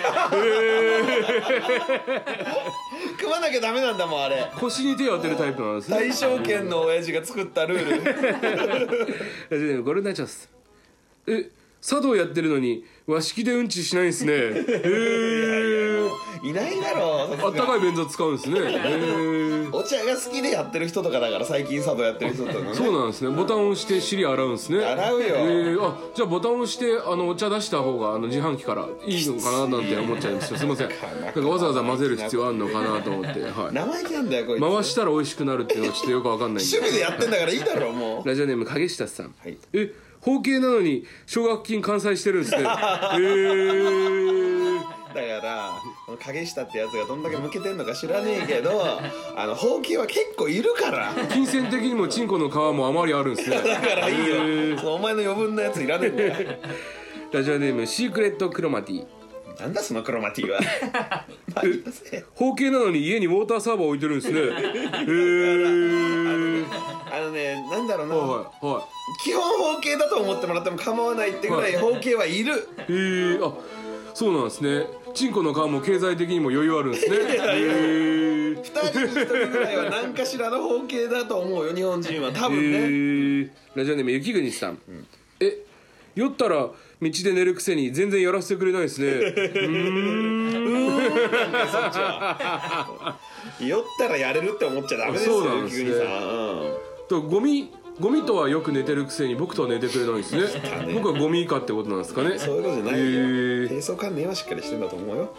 [3.18, 4.50] 組まなきゃダメなんだもんあれ。
[4.56, 5.96] 腰に手を当てるタイプなんですね。
[5.96, 8.04] 大正圏の親父が作ったルール。
[8.04, 10.48] ラジオネームゴルナチョス
[11.26, 11.50] え
[11.80, 14.32] 茶道やってるのに和式でうんちしないんですね。
[14.34, 15.77] へえ
[16.42, 17.46] いないだろう。
[17.46, 18.60] あったかい便座使うんですね。
[19.72, 22.74] お茶が好きでやってる人とかだから最近茶道やってる人とかね。
[22.74, 23.30] そうなんですね。
[23.30, 24.84] ボタンを押して尻洗うんですね。
[24.84, 25.26] 洗うよ。
[25.26, 30.58] えー、あじゃあボタンを押してあのお茶出した方があの自販機からいいのかななんて思っちゃいますよ。
[30.58, 30.88] すいません。
[30.88, 34.62] なんかわざわざ混ぜる必要あるのかなと思って、はい、生意気なんだよこいつ。
[34.62, 38.28] 回したら美味しくなるっていうのはちょっとよくわかんない趣味でやってんだからいいだろうもう。
[38.28, 39.56] ラジオネーム影下さん、はい。
[39.72, 44.47] え包茎なのに奨学金完済してるんですね へえだ
[45.14, 45.70] から
[46.06, 48.80] この影下ってやつがどんだけ向けてんのか知らねえけど
[49.36, 51.12] あのほうきは結構いるから。
[51.30, 53.56] 金銭的にもチンコの皮もあまりあるんですね。
[53.56, 54.78] だからいいよ。
[54.78, 56.34] そのお前の余分なやついらねえんだよ。
[57.32, 59.04] ラジオネームシークレットクロマティ。
[59.60, 60.60] なんだそのクロマティは。
[62.34, 64.40] 包茎なのに家にウォーターサーバー置いてるんですね。
[64.40, 64.50] へ え
[67.10, 68.82] あのねなんだろうな、はいはい。
[69.24, 72.54] 基本包茎だと思ってもらっても構わないってぐらい包茎はいる。
[72.54, 73.52] へえあ
[74.18, 74.88] そうなんですね。
[75.14, 77.18] チンコの皮も経済的にも余裕あるんですね。
[77.18, 77.22] へえ
[78.50, 83.48] 2人に1人ぐらいは何かしらの包茎だと思うよ日本人は多分ね、えー。
[83.76, 84.78] ラジオネーム雪国さん、
[85.38, 85.58] え
[86.16, 89.20] 酔ったら道で寝るくせに全然やらせてくれないですね。
[93.64, 95.90] 酔ったらやれるって思っちゃダメですよそうなんですね。
[95.90, 96.26] 雪国さん、う
[96.64, 96.72] ん。
[97.08, 100.42] とゴミゴミとはよく寝てるくせに僕とは寝てくれないんですね。
[100.94, 102.38] 僕はゴミ以下ってことなんですかね。
[102.38, 103.68] そういうことじゃないよ、へー。
[103.68, 105.34] 低層観念はしっかりしてんだと思うよ、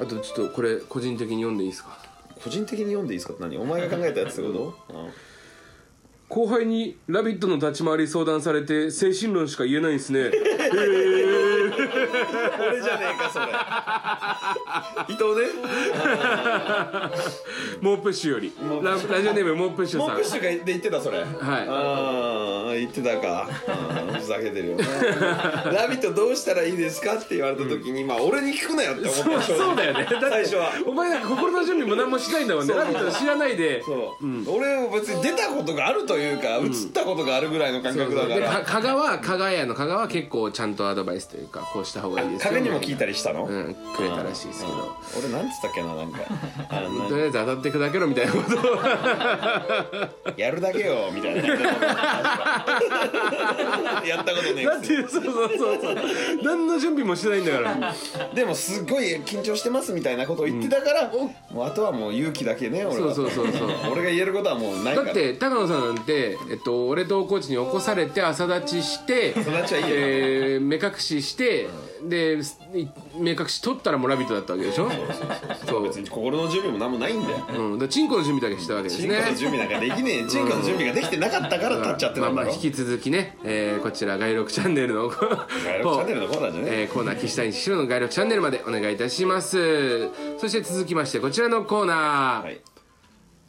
[0.00, 1.98] あとちょっとこれ個人的に読んでいいですか？
[2.42, 3.34] 個人的に読んでいいですか？
[3.40, 3.56] 何？
[3.56, 5.10] お前が考えたやつってこと、うん。
[6.28, 10.30] 後輩に「ラビット!」の立ち回り相談されて精神論しか言えないんですね
[12.60, 13.46] 俺じゃねえかそれ。
[15.08, 15.46] 伊藤ね。
[17.80, 18.52] モープッシュより。
[18.82, 20.08] ララジオネームモープッシュさん。
[20.08, 21.18] モープッシュがで言ってたそれ。
[21.18, 21.26] はい。
[21.68, 23.48] ああ言ってたか。
[24.12, 24.76] うんふざけてるよ。
[24.76, 24.84] ね
[25.72, 29.46] 「ラビット!」どうしたらいいですかって言われた時に、まあ俺に聞くなよって思った。
[29.46, 30.06] そうそうだよね。
[30.10, 30.70] だって最初は。
[30.86, 33.82] お前なんか心の準備も何もしないんだもんね「ラビット!」知らないで。
[33.82, 44.96] そう、俺は別に出たことがあるというか、映ったことがあるぐらいの感覚だかでらか加賀は加賀屋の加賀は結構ちゃんとアドバイスというかこうした方がいいですよ影にも聞いたりしたの、うんくれたらしいですけど。
[45.18, 46.20] 俺なんつったっけななんか。
[46.70, 48.60] あのとりあえず当たって砕けろみたいなことを。
[50.36, 51.42] やるだけよみたいな。
[54.06, 55.04] やったことねえだっくせに。
[55.04, 55.96] てそうそうそうそう。
[56.42, 57.94] 何の準備もしてないんだから。
[58.34, 61.10] でもすっごい緊張してますみたいなことを言ってたから、
[61.52, 63.14] もうあとはもう勇気だけね俺は。
[63.14, 65.06] そうそうそうそう俺が言えることはもうないから。
[65.06, 69.90] だって高野さんなんて、えっと、俺とコーチに起こされて朝立ちして朝立ちはいいよ。
[69.90, 71.68] えー目隠しして
[72.08, 72.38] で
[72.74, 74.90] い目隠し取ったらもう「ラビット!」だったわけでしょ？
[75.66, 75.82] そう。
[75.84, 77.46] 別に心の準備も何もないんだよ。
[77.56, 80.26] うん、だからチンコの準備だけしたわけですチンコねの準備なんかできねえ。
[80.26, 82.32] チンコの準備ができてなかったから立っちゃってたんだろ。
[82.34, 90.08] まあまあ引き続きね、えーこちら外録チャンネルの外録チャンネルのコーナーじゃねえーコーナー岸谷白の外録チャンネルまでお願いいたします。
[90.38, 92.60] そして続きましてこちらのコーナー、はい。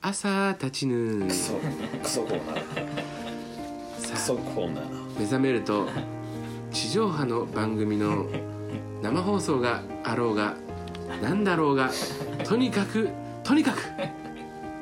[0.01, 1.53] 朝立ちぬクソ
[2.01, 2.61] クソコーナー。
[4.01, 5.19] クさソコーナー。
[5.19, 5.87] 目覚めると
[6.71, 8.25] 地上波の番組の
[9.01, 10.55] 生放送があろうが
[11.21, 11.89] 何だろうが
[12.43, 13.09] とにかく
[13.43, 13.77] とにかく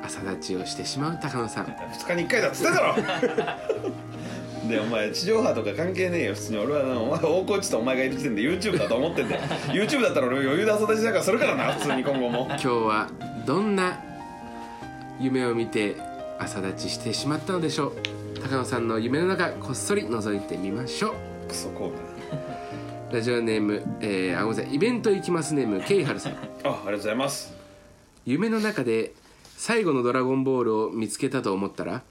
[0.04, 1.66] 朝立ちをしてしまう高野さん。
[1.66, 2.96] 2日に1回だっつってんだろ。
[4.68, 6.34] でお前地上波とか関係ねえよ。
[6.34, 9.42] 普通に俺はなお前大河内とお前がいる時点で YouTube だと思ってんだよ。
[9.68, 12.48] YouTube だったら俺余裕で朝立ちなんかするからな普通に今後も。
[12.50, 13.08] 今日は
[13.46, 14.00] どんな
[15.20, 15.96] 夢を見て
[16.40, 17.94] 朝立ちしてしまったのでしょう。
[18.42, 21.92] 高野さんの夢の中こっそり覗いてみましょうクソコー
[23.14, 24.76] ラジオネーム、えー、あごめんなさい。
[24.76, 26.34] イベント行きますネームケイハルさん。
[26.34, 26.40] ナ
[26.70, 27.54] ーあありがとうございます。
[28.26, 29.14] 夢の中で
[29.58, 32.04] 最後のドラゴンボールを見つけたと思ったら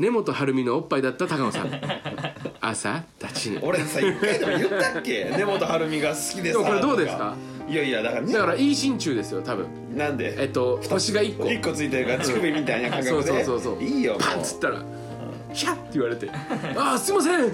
[0.00, 1.70] 根本晴美のおっぱいだった高野さん。
[2.62, 5.24] 朝立ち俺さ一回でも言ったっけ？
[5.36, 7.36] 根本晴美が好きでさでもこれどうですか？
[7.68, 9.66] いやいやだからねだからいい心中ですよ多分。
[9.94, 10.34] なんで？
[10.42, 11.44] えっと星が1個。
[11.44, 13.10] 1個ついてるから乳首みたいな感覚で。
[13.10, 13.82] そうそうそうそう。
[13.84, 14.82] いいよパンっつったら
[15.52, 16.30] 「ヒャッ!」って言われて
[16.76, 17.50] 「ああすいません!」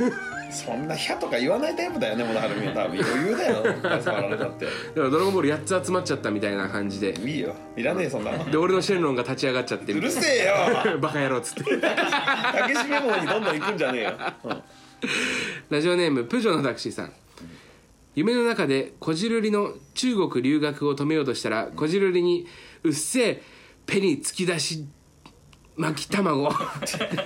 [0.52, 2.74] そんな「ヒャ」とか言わないタイプだよね根本晴美は。
[2.74, 4.00] 多分 余裕だよ。
[4.02, 4.66] 触られたって。
[4.66, 7.14] だからドラゴンボール8つ集まっちゃったみたいな感じで。
[7.24, 7.54] いいよ。
[7.76, 8.50] いらねえそんなの。
[8.50, 9.92] で俺のシェンロンが立ち上がっちゃって。
[9.92, 10.46] うるせえ
[10.92, 10.98] よ。
[11.00, 11.64] バカ野郎っつって。
[11.80, 14.12] 竹締め棒にどんどん行くんじゃねえよ、
[14.44, 14.62] うん。
[15.70, 17.12] ラジオネームプジョーのタクシーさん。
[18.14, 22.46] 夢の中でこじるりの中国留学を止めようとしたらこじるりに
[22.84, 23.42] 「うっせえ
[23.86, 24.84] ペに突き出し
[25.76, 26.50] 巻き卵。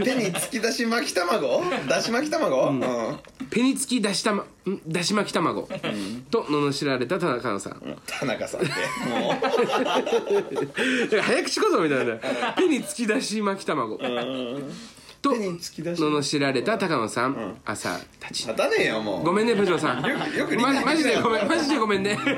[0.05, 1.63] 手に突き出し巻き卵？
[1.89, 2.81] だし巻き卵、うん。
[3.51, 4.47] ペに突き出したまん？
[4.87, 5.69] 出し巻き卵」
[6.31, 7.97] と罵られた田中野さん。
[8.07, 8.71] 田中さんって。
[9.09, 12.17] もだから早口言葉みたいな。
[12.53, 13.99] ペに突き出し巻き卵。
[15.23, 17.57] と手に突き出し罵られた高野さん。
[17.65, 18.45] 朝立ち。
[18.45, 19.25] う立たねえよもう。
[19.25, 20.05] ごめんねプジョーさん。
[20.07, 22.17] よくよく理ま解マジでごめんマジでごめんね。
[22.17, 22.35] 手に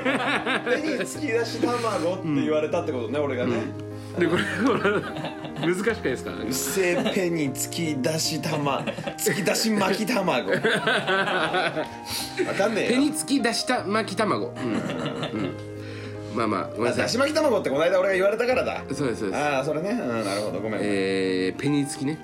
[0.99, 3.61] 突き出し卵って言われたってことね、俺がね、
[4.17, 4.43] でこれ
[5.59, 6.31] 難しくないですか？
[6.31, 8.79] うっせえペに突き出し玉
[9.17, 10.51] 突き出し巻き卵。
[10.51, 10.63] わか
[12.67, 12.91] んねえよ。
[12.91, 14.47] 手に突き出した巻き卵。
[14.47, 14.77] うん、うん、
[16.33, 17.03] まあまあごめんなさい。
[17.03, 18.83] だし巻き卵ってこの間俺が言われたからだ。
[18.93, 19.37] そうですそうです。
[19.37, 19.89] ああそれね。
[19.91, 20.59] うんなるほど。
[20.59, 22.17] ごめん、えー、ペニ付きね。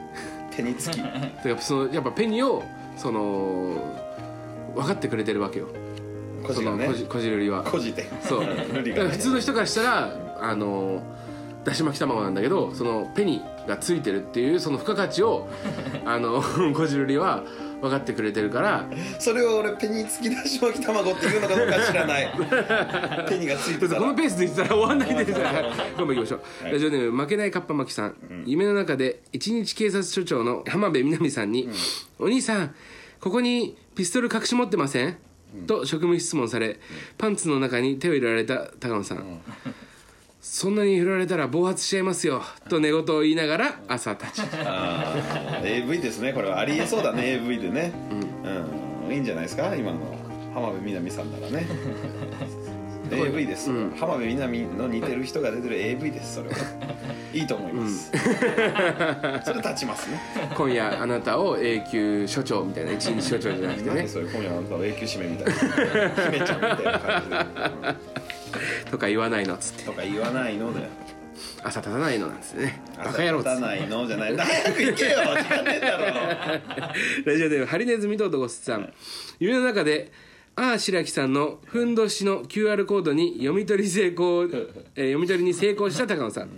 [0.55, 0.97] 手につき。
[0.97, 1.09] だか
[1.43, 2.63] らそのやっぱペニを
[2.97, 3.75] その
[4.73, 5.67] 分かってくれてるわけよ。
[6.41, 6.85] そこじがね。
[6.85, 7.63] のこじこじるりは。
[7.63, 8.07] こじて。
[8.23, 8.45] そう。
[8.71, 11.03] 無理がね普通の人からしたらあの
[11.65, 15.49] だし巻き卵なんだけどそのペニがついてるっていうその付加価値を
[16.05, 16.41] あの
[16.73, 17.43] こじるりは
[17.81, 18.89] 分かってくれてるから。
[19.19, 22.31] それを俺ペニつき出し巻き卵っていうのかどうか知らない。
[23.27, 24.01] ペニがついてたら。
[24.01, 25.53] このペースで言ってたら終わんないでじゃあ
[25.97, 26.41] 頑張りましょう、
[26.71, 31.69] ラジオネーム負けないカッパ巻きさん、夢の中で一日警察署長の浜辺美波さんに、
[32.17, 32.75] お兄さん
[33.19, 35.17] ここにピストル隠し持ってません?」
[35.67, 36.79] と職務質問され
[37.17, 39.41] パンツの中に手を入れられた高野さん、
[40.47, 44.43] そんなに振られたら暴発しちゃいますよと寝言を言いながら朝立ち。
[45.63, 46.59] AV ですねこれは。
[46.59, 47.91] ありえそうだね AV でね。
[49.07, 49.97] うん、いいんじゃないですか今の。
[50.53, 51.65] 浜辺美波さんならね。
[53.11, 56.55] AV です、浜辺美波の似てる人が出てる AV ですそれは。
[57.33, 58.11] いいと思います、
[59.45, 60.21] それ立ちますね。
[60.55, 64.07] 今夜あなたを永久所長みたいな一日所長じゃなくてね。
[64.07, 66.09] それ今夜あなたは永久締めみたいな。
[66.31, 67.35] 姫ちゃんみたいな感じで、
[67.89, 68.34] うん
[68.91, 69.83] とか言わないのっつって。
[69.83, 70.87] とか言わないのだよ。
[71.63, 72.81] 朝立たないのなんですね。
[72.97, 74.37] バカ野郎っつないのじゃない。
[74.37, 76.05] 早く行けよ時間ねえだろ。
[77.25, 78.93] ラジオネームハリネズミと男さん。
[79.39, 80.11] 夢の中で
[80.55, 84.43] ああ白木さんのふんどしの QR コードに読み取り成功、
[84.95, 86.49] えー読み取りに成功した高野さん。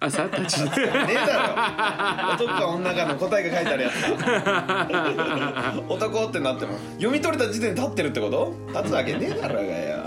[0.00, 2.44] 朝立ち ねえだろ。
[2.44, 3.94] 男か女かの答えが書いてあるやつ。
[5.88, 8.54] 男ってなっても読み取れた時点で立ってるってこと？
[8.78, 9.98] 立つわけねえだろうがよ。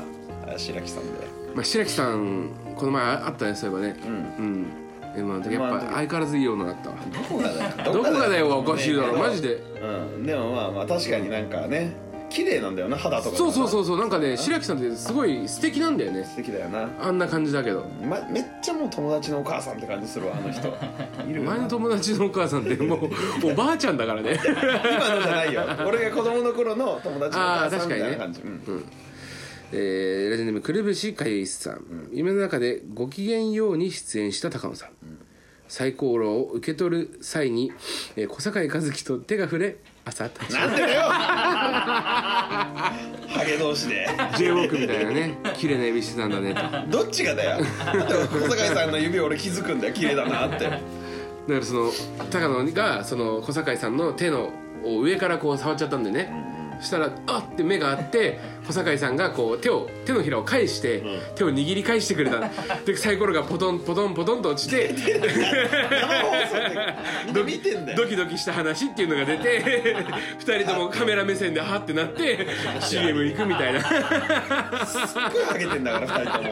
[0.47, 3.95] あ白木さんでまあ、白木さんこの前あったねそういえばね。
[4.37, 4.67] うん、
[5.15, 6.95] でもやっぱ相変わらずいいようになったわ。
[7.13, 7.93] どこがだよ。
[7.93, 9.55] どこがだよおかしいだろマジで。
[9.81, 10.25] うん。
[10.25, 11.93] でもまあまあ確かになんかね
[12.29, 16.25] 綺麗なんだよな肌とかそうそうそううそうなんかね白木さんってすごい素敵なんだよね。
[16.25, 16.89] 素敵だよな。
[16.99, 17.85] あんな感じだけど。
[18.03, 20.67] ま、めっちゃもう友達のお母さんって感じするわあの人。
[21.25, 21.51] いるよな。
[21.51, 24.37] 前の友達のお母さんって もうおばあちゃんだからね。
[24.43, 25.61] 今のじゃないよ。
[25.87, 28.85] 俺が子供の頃の友達のお母さんみたいな感じ、うん
[29.71, 34.89] えーラジオネームくるぶしかゆいさん、夢の中でご機嫌ように出演した高野さん、
[35.67, 37.71] サイコロを受け取る際に、
[38.15, 40.53] えー小堺一樹と手が触れ朝立ち。
[40.53, 41.01] なんでだよ。
[43.35, 44.07] ハゲ同士で。
[44.37, 45.37] J ウォークみたいなね。
[45.55, 46.55] 綺麗な指してたんだねと。
[46.61, 47.65] だかどっちがだよ。
[47.85, 49.93] なんで小坂井さんの指俺気づくんだよ。
[49.93, 50.65] 綺麗だなって。
[50.67, 51.91] らその
[52.29, 54.51] 高野がその小堺さんの手の
[54.83, 56.31] を上からこう触っちゃったんでね。
[56.31, 61.03] そしたらあって目があって小堺さんがこう手を手のひらを返して、
[61.35, 62.49] 手を握り返してくれた。
[62.85, 64.93] でサイコロがポトンポトンポトンと落ちて。
[64.93, 65.13] 生放
[66.47, 66.75] 送で
[67.25, 67.97] みんな見てんだよ。
[67.97, 69.95] ドキドキした話っていうのが出て
[70.39, 72.47] 2人ともカメラ目線でハッてなって
[72.81, 73.81] CM 行くみたいな。
[73.81, 73.91] すっ
[75.31, 76.49] ごいハゲてんだから二人とも。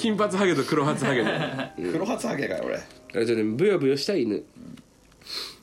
[0.00, 1.92] 金髪ハゲと黒髪ハゲで。
[1.92, 2.80] 黒髪ハゲかよ俺。
[3.12, 4.44] ラジオネームブヨブヨした犬。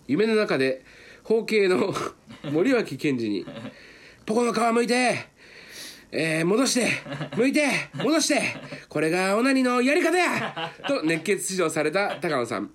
[0.08, 0.84] 夢の中で
[1.24, 1.94] 包茎の
[2.52, 3.46] 森脇健児に
[4.26, 5.28] 「ポコの皮むいて
[6.12, 6.88] えー、戻して
[7.38, 8.42] むいて戻して
[8.88, 12.72] これがオナニのやり方や!」と熱血指導された高野さん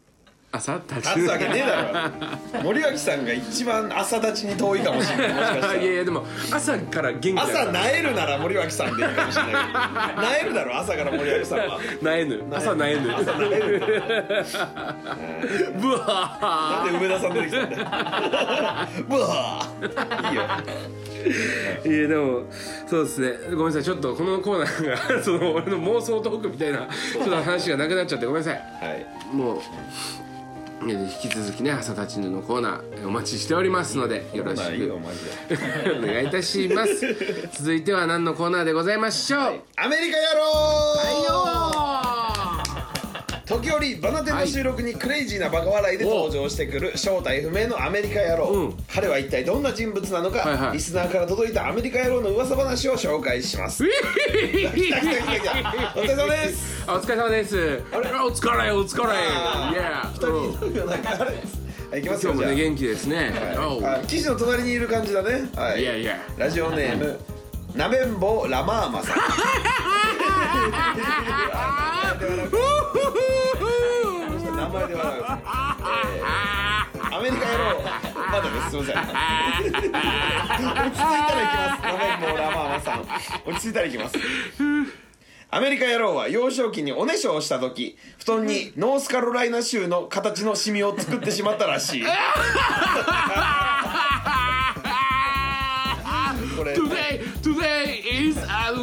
[0.57, 2.11] 朝立ち立つわけねえだ
[2.53, 2.63] ろ。
[2.63, 5.35] 森脇さんが一番朝立ちに遠いかもしれない。
[5.35, 5.75] もしかしたら。
[5.83, 9.53] いやいやでも朝から元気だから朝なえるなら森脇さんでいいかもしれない。
[9.53, 11.81] けどなえるだろ朝から森脇さんは。
[12.03, 12.45] なえぬ。
[12.53, 13.13] 朝なえぬ。
[13.13, 13.83] 朝なえる。
[15.81, 17.85] ブワなんで梅田さん出てきたんだよ。
[19.09, 20.31] ブワー。
[20.31, 20.43] いいよ。
[21.85, 22.43] ーいやでも
[22.87, 23.57] そうですね。
[23.57, 28.63] ごめんなさいちょっとこのコーナーがその俺の妄想トークみたいなちょっと話がなくなっちゃってごめんなさい。
[28.81, 29.07] はい。
[29.35, 29.59] もう
[30.83, 34.95] 引き続きね朝立ちぬのコーナーお待ちしておりますのでよろしく。
[34.95, 35.01] お
[36.07, 37.49] 願いいたします。
[37.53, 39.41] 続いては何のコーナーでございましょう？
[39.41, 39.61] はい。
[39.77, 41.49] アメリカ野郎！
[41.51, 41.54] よ
[43.59, 48.75] 時折バナテンの収録にクレイジーなバカ笑いで登場してくる正体不明のアメリカ野郎、うん。
[48.93, 50.57] 彼は一体どんな人物なのか、はい。
[50.57, 53.85] はいリスナーから届いたアメリカ野郎の噂話を紹介します。
[53.85, 53.91] 来
[54.91, 55.07] た来た来た
[55.41, 56.85] 来たお疲れ様です。
[56.87, 57.83] あお疲れ様です。
[57.93, 58.09] あれ？
[58.21, 59.09] お疲れお疲れ。
[59.09, 59.15] は
[61.97, 62.51] い行きますよじゃあ。
[62.51, 63.17] 今日もね元気ですね。
[63.17, 63.23] は
[63.99, 64.01] い。
[64.03, 65.49] あ記事の隣にいる感じだね。
[65.55, 65.83] はい。
[65.83, 67.21] いやいやラジオネーム
[67.77, 69.19] なめんぼラマーマさん。
[72.21, 72.25] 名
[74.85, 75.35] 前で笑う、えー
[77.17, 77.81] アメリカ野郎
[78.33, 79.05] まだですすいません落
[79.65, 80.11] ち着いたら
[80.91, 81.83] 行きます。
[81.83, 83.01] なめんぼラマーマさん
[83.47, 84.17] 落ち着いたら行きます。
[85.51, 92.05] アメリカ野郎は幼少期におねしょをした時布団にノースカロライナ州の形のシミを作ってしまったらしい。
[96.57, 98.75] これ Today, today is a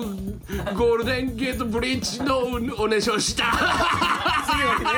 [0.73, 2.39] golden gate bridge の
[2.77, 3.51] おねしょした。
[4.45, 4.89] 次の日ね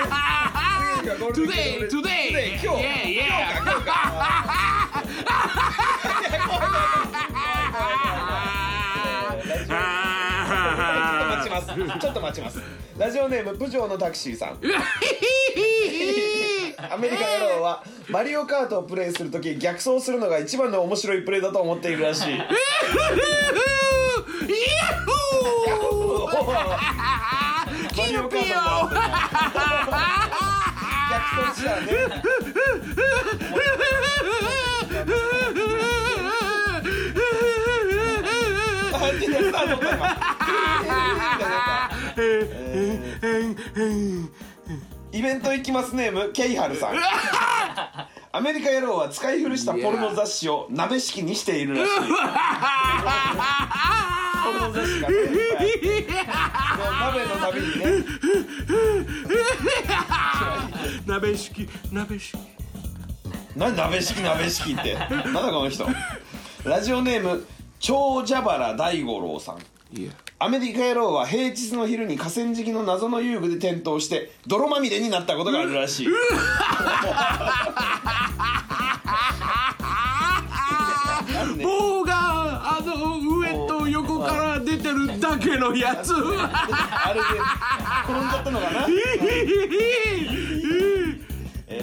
[1.04, 2.68] 次の日はゴールデンゲ Today, ート today 今日。
[3.20, 3.36] Yeah, 今
[3.74, 3.90] 日か今日か
[11.04, 11.68] ちょっと待ちます。
[12.00, 12.60] ちょっと待ちます。
[12.98, 14.58] ラジオネームプジョーのタクシーさん。
[16.94, 22.38] アメリカ野郎はマリオカートをプレイするとき逆走するのが一番の面白いプレイだと思っているらしい。
[27.98, 28.62] マリオカートの
[45.12, 46.96] イベント行きますネームケイハルさん
[48.36, 49.10] アメリカ野郎は。
[49.10, 52.04] 使い古したポルノ雑誌を鍋敷きにしているらしいポ
[54.54, 55.16] ルノ雑誌がね
[57.00, 57.86] 鍋のたびにね
[61.24, 62.42] 鍋敷き鍋敷き
[63.56, 64.50] 何鍋敷き鍋っ
[64.84, 64.94] て？
[64.96, 65.88] なんだこの人？
[66.66, 67.48] ラジオネーム
[67.80, 69.60] 長蛇原大五郎さん。
[69.98, 76.08] いやアメリカ野郎は平日の昼に河川敷の謎の遊具で転倒して泥まみれになったことがあるらしい。
[81.64, 82.14] 棒が
[82.78, 86.12] あの上と横から出てるだけのやつ。
[86.20, 87.28] あれで
[88.04, 90.60] 転んじゃったのかな、え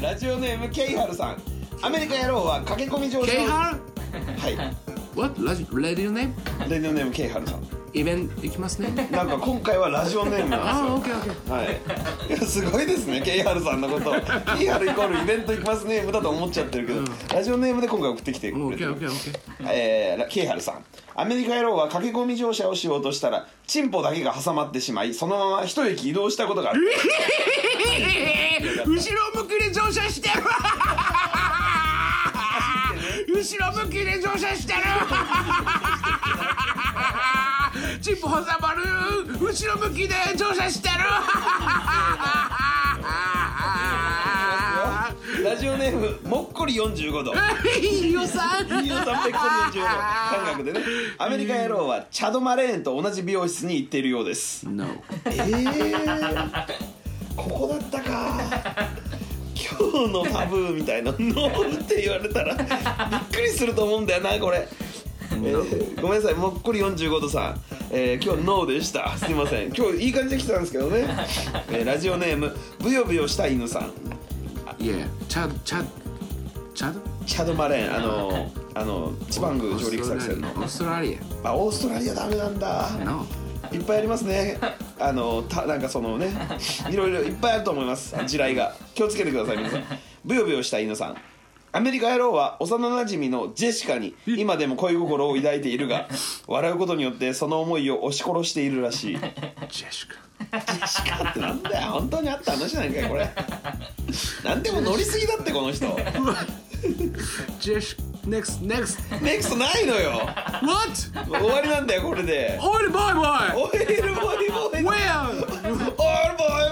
[0.00, 1.36] ーラジオネームケイハルさん。
[1.82, 3.78] アメリカ野郎は駆け込み乗車をケイハ
[4.38, 4.56] はい。
[4.56, 5.44] ル What?
[5.44, 6.34] ラジレディオネーム？
[6.70, 7.60] ラジオネームケイハルさん
[7.92, 9.08] イベント行きますね。
[9.10, 10.84] なんか今回はラジオネームなんですよ。
[10.90, 11.50] あオッケーオッケー。
[11.50, 11.80] はい、
[12.28, 13.20] いやすごいですね。
[13.20, 14.12] KR さんのこと。
[14.12, 17.02] KR イコールイベント行きますネームだと思っちゃってるけど、
[17.34, 18.92] ラジオネームで今回送ってきてくれてる。
[18.92, 19.68] オッケーオッケーオッケー。
[19.72, 20.84] えー、ケイハルさん。
[21.16, 26.88] アメリカ野郎は駆け込み乗車をしようとしたらチンポだけが挟まってしまいそのまま一駅移動したことがある。
[28.86, 28.94] 後ろ
[29.42, 30.34] 向きで乗車してる
[33.34, 34.80] 後ろ向きで乗車してる
[38.00, 38.82] チップ挟まる。
[39.38, 40.94] 後ろ向きで乗車してる。
[45.44, 47.32] ラジオネームもっこり45度。
[47.80, 48.84] いいよさん。
[48.84, 49.10] いいよ345度。
[49.10, 50.80] 感覚でね。
[51.18, 54.66] アメリカ野郎はチャド・マレーンと同じ美容室に行っているようです。
[54.68, 54.86] No
[55.26, 56.66] えー、
[57.36, 58.40] ここだったか。
[59.78, 62.66] 今ーのタブーみたいな「ノー」って言われたらびっ
[63.32, 64.66] くりすると思うんだよなこれ、
[65.32, 67.60] えーごめんなさいもっこり45度さん、
[67.90, 69.16] えー今日ノーでした。
[69.16, 69.72] すいません。
[69.74, 71.04] 今日いい感じで来てたんですけどね、
[71.70, 74.82] えーラジオネームブヨブヨした犬さん。
[74.82, 75.84] いやチャチャ
[76.74, 77.00] チャド？
[77.26, 77.94] チャドマレーン。
[77.94, 80.48] あのあのチバング上陸作戦の。
[80.48, 82.86] オーストラリあオーストラリアダメなんだ。
[82.88, 83.26] ア No
[83.72, 84.58] いっぱいありますね。
[84.98, 86.30] あのたなんかそのね
[86.90, 88.16] いろいろいっぱいあると思います。
[88.26, 88.74] 地雷が。
[88.94, 89.84] 気をつけてください皆さん。
[90.24, 91.16] ブヨブヨした犬さん
[91.72, 96.08] アメリカ野郎は幼なじみのジェシカに今でも恋心を抱いているが
[96.48, 99.16] 笑うことによってその思いを押し殺しているらしい。
[99.16, 100.14] ジェシカ。
[100.60, 101.30] ジェシカ。
[101.30, 101.92] ってなんだよ。
[101.92, 103.30] 本当にあった話なんかいこれ。
[104.44, 105.86] なんでも乗りすぎだってこの人。
[107.60, 110.10] ジェシカ NEXT NEXT ネクストないのよ。
[110.10, 111.30] What?
[111.30, 112.58] 終わりなんだよこれで。
[112.60, 114.82] オイルボーイボーイオイルボイボイ Where?
[114.82, 115.86] オイルボイ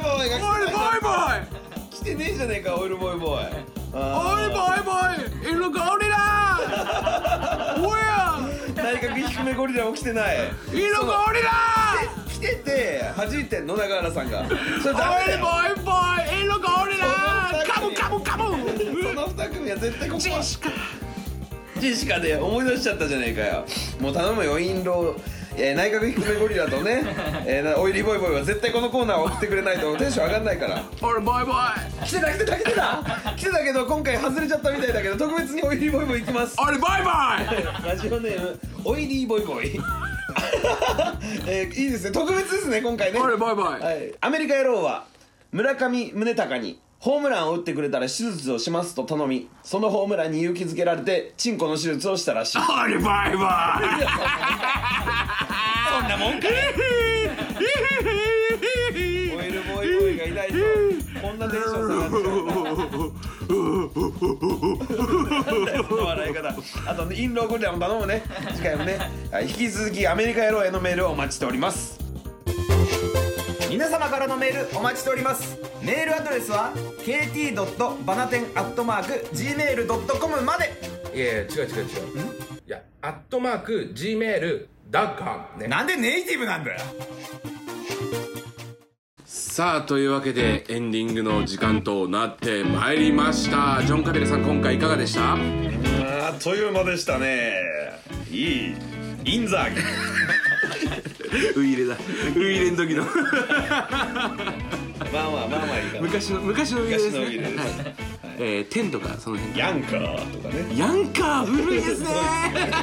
[0.03, 4.85] ボイがオイルイイ来てねえじゃねえかオイルボイボイあオイルボーイ。
[4.85, 6.17] ボーイ In the gorilla
[7.81, 8.75] Where?
[8.75, 10.37] ー内閣低めゴリラも来てない。
[10.73, 11.51] In the gorilla
[12.29, 14.47] 来てて弾いてんの永原さんが。
[14.83, 15.39] それダメだよ。
[15.39, 15.85] ルボーイ。
[15.85, 16.99] ボーイ In the gorilla
[17.67, 18.57] カモそカモカモの
[19.29, 20.71] 2組は絶対ここジェシカ。
[21.81, 23.65] ジェシカで思い出しちゃったじゃねえかよ。
[24.01, 25.17] もう頼むよインロ
[25.61, 27.03] えー内閣低めゴリラとね、
[27.45, 30.83] えーなオイリーボイボイは絶対このコーナーを送ってくれないとテンション上がんないから。
[31.03, 32.07] オイルボーイボーイ。
[32.07, 33.33] 来てた来てた来てた。
[33.37, 36.57] 来てたけど今回外れちゃったみたいだけど特別にオイリーボイボイ行きます。
[36.59, 37.89] オイルボーイボーイ。
[37.89, 39.81] ラジオネームオイリーボイボイ
[41.47, 42.13] えーいいですね。
[42.13, 43.21] 特別ですね今回ね。
[43.21, 43.83] オイルボーイボーイ。
[43.83, 45.05] はい、アメリカ野郎は
[45.51, 52.59] 村上宗隆にホームランを打ってくれたら手術をしますと頼みそのホームランに勇気づけられてチンコの手術をしたらしい。
[52.59, 53.89] オイルボーイボーイ
[56.01, 56.51] そんなもんかい。
[59.33, 60.55] オイルボーイボーイがいないと
[61.23, 63.13] こんなテンション下がっちゃう。
[65.47, 66.49] なんだよこの笑い方。
[66.91, 68.25] あとねインローゴリラも頼むね。
[68.57, 68.99] 次回もね。
[69.31, 71.97] はい引き続きアメリカ野郎へのメールをお待ちしております
[73.69, 75.59] 皆様からのメールお待ちしております。
[75.83, 76.73] メールアドレスは
[77.05, 77.55] kt.
[78.05, 80.73] バナテン .gmail.com まで。
[81.15, 81.67] いやいや違う違う違う。
[82.67, 85.69] いやアットマーク Gmail ダッカーね。
[85.69, 86.81] なんでネイティブなんだよ。
[89.27, 93.83] さあというわけでエンディングの時間となってまいりました。
[93.85, 95.35] ジョン・カベルさん今回いかがでした？
[95.35, 95.37] あ
[96.33, 97.53] っという間でしたね。
[98.31, 98.75] いい。
[99.25, 99.81] インザーギ
[101.57, 101.97] ウイイレだ。
[102.37, 103.05] ウイイレの時の。
[105.13, 106.03] まあまあまあまあいいかな。
[106.03, 107.21] 昔の昔のウイイレですね。
[107.21, 107.95] 昔のウイイレですはい。
[108.41, 110.77] えー、テンとかその辺ヤンカーとかね。
[110.77, 112.09] ヤンカー古いですね。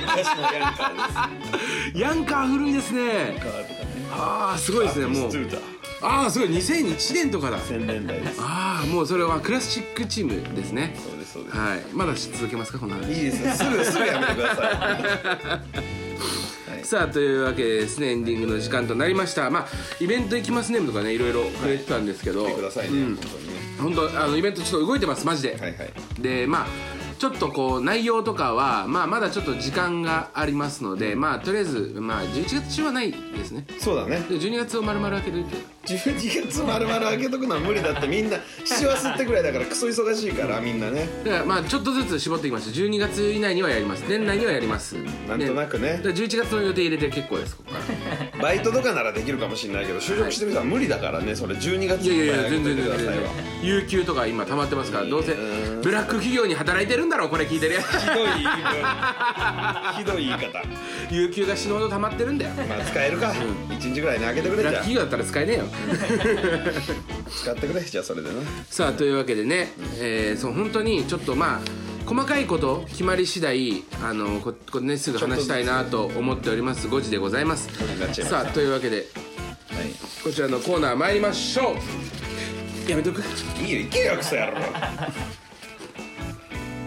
[0.02, 3.02] 昔のヤンカーヤンカー古いですね。
[3.02, 3.86] ですカーとかね。
[4.12, 5.32] ああすごいですねもう。
[6.02, 6.50] ああすごい。
[6.50, 7.60] 2001年とかだ。
[7.60, 8.40] 千年代です。
[8.42, 10.96] ああもうそれはクラシックチームですね。
[10.98, 11.58] そうですそうです。
[11.58, 11.80] はい。
[11.94, 13.14] まだ続けますかこんな話。
[13.14, 15.62] いいですよすぐすぐやめてくださ
[16.86, 19.50] さあというわけでですねエンディングの時間となりました。
[19.50, 19.68] まあ
[20.00, 23.20] イベント行きますねとかねいろいろくれてたんですけど、いくださいね、うん。
[23.80, 26.22] 本当あのイベントちょっと動いてますマジで、はいはい。
[26.22, 26.68] でまあ
[27.18, 33.66] ちょっとこう内容とかは、まあ、まだちょっと時間がありますので、まあとりあえず、まあ、11月中はないですね。
[33.80, 34.20] そうだね。
[34.30, 35.56] で12月を丸々開けといて
[35.86, 41.08] 12月丸々開けとくのは無理だってみんな7月ってくらいだからクソ忙しいからみんなね。
[41.24, 42.78] だからまあちょっとずつ絞っていきました。
[42.78, 44.04] 12月以内にはやります。
[44.10, 44.96] 年内にはやります。
[45.28, 45.98] なんとなくね。
[45.98, 48.42] だから11月の予定入れて結構ですここから。
[48.42, 51.56] バイトとかならできるかもしれないけど就職してる人は無理だからねそれ。
[51.56, 53.14] 12月いやいやいや全然全然
[53.62, 55.34] 有給とか今溜まってますからどうせ
[55.82, 59.94] ブラック企業に働いてるんだろうこれ聞いてるやつひどい言い方。
[59.98, 60.64] ひどい言い方。
[61.12, 62.52] 有給が死ぬほど溜まってるんだよ。
[62.68, 63.34] まあ使えるか、
[63.72, 65.64] 一1日ぐらいに開けてくブラッれじゃク企業だったら使えねえよ
[67.30, 68.36] 使ってくれじゃあそれでな。
[68.70, 71.62] さあというわけでね、えーそう本当にちょっとまあ
[72.06, 76.88] 細かいこと決まり次第あのここねすぐ話したいなと思っております。
[76.88, 77.68] 5時でございます。
[77.82, 79.06] になっちゃいましたさあというわけではい。
[80.24, 82.90] こちらのコーナー参りましょう。
[82.90, 83.22] やめとく？
[83.64, 84.58] いいよ行けよクソ野郎。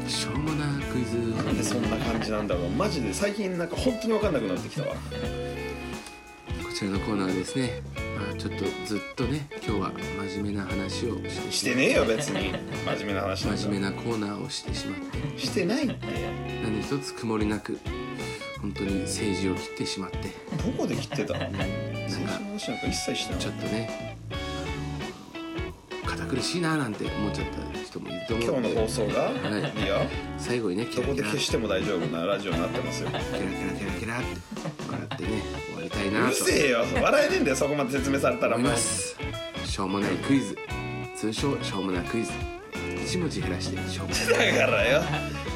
[0.08, 2.70] しょうもなクイズなんでそんな感じなんだろう。
[2.70, 4.94] マジで最近なんか本当に分かんなくなってきたわ。
[4.94, 4.96] こ
[6.78, 9.92] ちらのコーナーですねまあちょっとずっとね今日は
[10.30, 11.74] 真面目な話をしてして。
[11.74, 12.52] ねえよ別に。
[12.86, 15.38] 真面目な話なんだ真面目なコーナーをしてしまって。
[15.40, 15.96] してないって。
[16.62, 17.80] 何一つ曇りなく
[18.60, 20.18] 本当に政治を切ってしまって。
[20.18, 20.28] ど
[20.80, 21.50] こで切ってたの？
[21.50, 21.66] 政
[22.08, 23.42] 治の話なんか一切してない。
[23.42, 24.16] ちょっとね
[26.06, 27.58] 堅苦しいななんて思っちゃった
[27.88, 28.74] 人もいると思今日うんで。
[28.74, 29.84] の放送が、はい。
[29.84, 31.28] い、や最後にねキどこラキラ。
[31.28, 33.08] キラで消しても大丈夫なラジオになってますよ。
[33.08, 33.44] キラキラキ
[33.84, 34.26] ラキラって
[34.90, 35.30] 笑ってね
[35.66, 36.84] 終わりたいうなるとせえよ。
[37.02, 38.72] 笑えねえんだよそこまで説明されたら思いもう。
[38.72, 39.16] ます
[39.64, 40.56] しょうもないクイズ。
[41.16, 42.32] 通称しょうもないクイズ。
[42.74, 44.36] 1文字減らして勝負だ
[44.66, 45.02] からよ。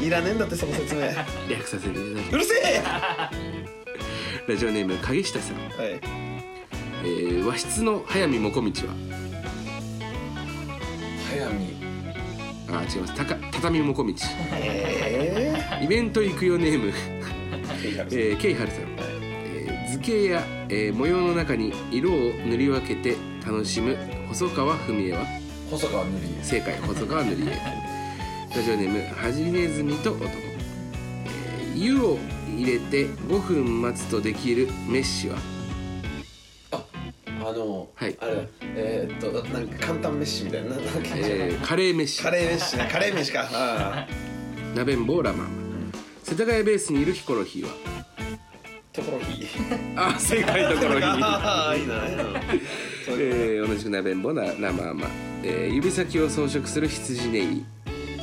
[0.00, 1.02] いらねえんだってその説明。
[1.50, 2.82] 略させていただきうるせえ！
[4.48, 6.00] ラジオネーム影下さん、はい。
[7.04, 8.94] えー和室の速水もこみちは？
[11.30, 11.81] 早見
[12.72, 13.14] あ違います。
[13.14, 22.14] たか畳もこみちえイベント行くよネーム、ええー、ケイハルさん、えー図形や、えー模様の中に色を
[22.46, 23.96] 塗り分けて楽しむ。
[24.28, 25.26] 細川文江は？
[25.70, 26.74] 細川塗り正解。
[26.78, 27.50] 細川塗り絵。
[28.56, 32.18] ラジオネームハジネズミと男、えー湯を
[32.56, 35.38] 入れて5分待つとできるメッシュは？
[35.38, 35.40] あ
[37.52, 38.16] あのはい。
[38.20, 42.20] あれえー、っとなんか簡単飯みたいなななんだっけ、えーカレーメッシ。
[42.20, 42.88] ュカレー飯ね。
[42.90, 43.48] カレー飯か。
[43.52, 44.06] あ
[44.74, 45.92] 鍋んぼうラマン。
[46.22, 47.68] 世田谷ベースにいるヒコロヒーは？
[47.70, 47.72] ー
[48.94, 49.46] ところひ
[49.96, 51.18] あ正解ところヒー。
[51.22, 52.40] あ あいいなね
[53.18, 55.06] えー同じく鍋んぼなラマーマ、
[55.42, 57.64] えー指先を装飾する羊ネイリ。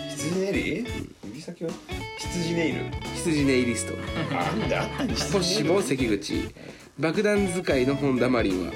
[0.09, 0.85] 羊ネイリ？
[1.25, 1.71] 指先は？
[2.17, 2.79] 羊ネイル。
[3.15, 3.93] 羊ネイリスト。
[4.31, 6.49] あなんであったに羊ポッシも関口。
[6.97, 8.73] 爆弾使いの本田マリンは？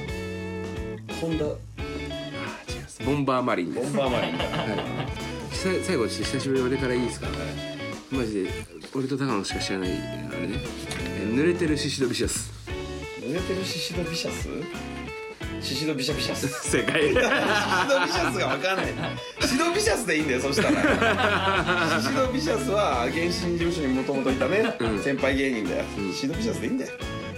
[1.24, 1.46] ホンダ
[3.06, 3.94] ボンバーマリンです。
[3.94, 4.44] ボンバーマリンだ。
[4.44, 4.50] は
[5.54, 7.28] い、さ最後久しぶりに俺からいいですか、
[8.12, 8.50] マジで
[8.94, 10.60] 俺と高野しか知らないあれね、
[11.00, 12.52] えー濡れてるシシドビシャス。
[13.22, 14.50] 濡れてるシシドビシャス？
[15.62, 16.46] シシドビシャビシャス。
[16.46, 17.08] シ 正解。
[17.08, 18.88] シドビシャスがわかんない。
[19.48, 22.02] シドビシャスでいいんだよそしたら。
[22.02, 26.92] シシドビシャスは原神事務所にもともといたね、先輩芸人だよ、シドビシャスでいいんだよ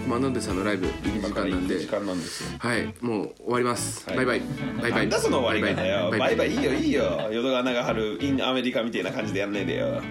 [0.08, 1.80] マナンデさんのライブ入り時間なんで。
[1.80, 2.50] 時間なんですよ。
[2.60, 4.18] はいもう終わります、はい。
[4.18, 4.42] バイバイ。
[4.82, 5.02] バイバイ。
[5.02, 6.10] なんだその終わり方よ。
[6.12, 6.52] バイバイ。
[6.52, 7.30] イいいよいいよ。
[7.32, 10.02] 淀川長春 in アメリカみたいな感じでやんねえでよ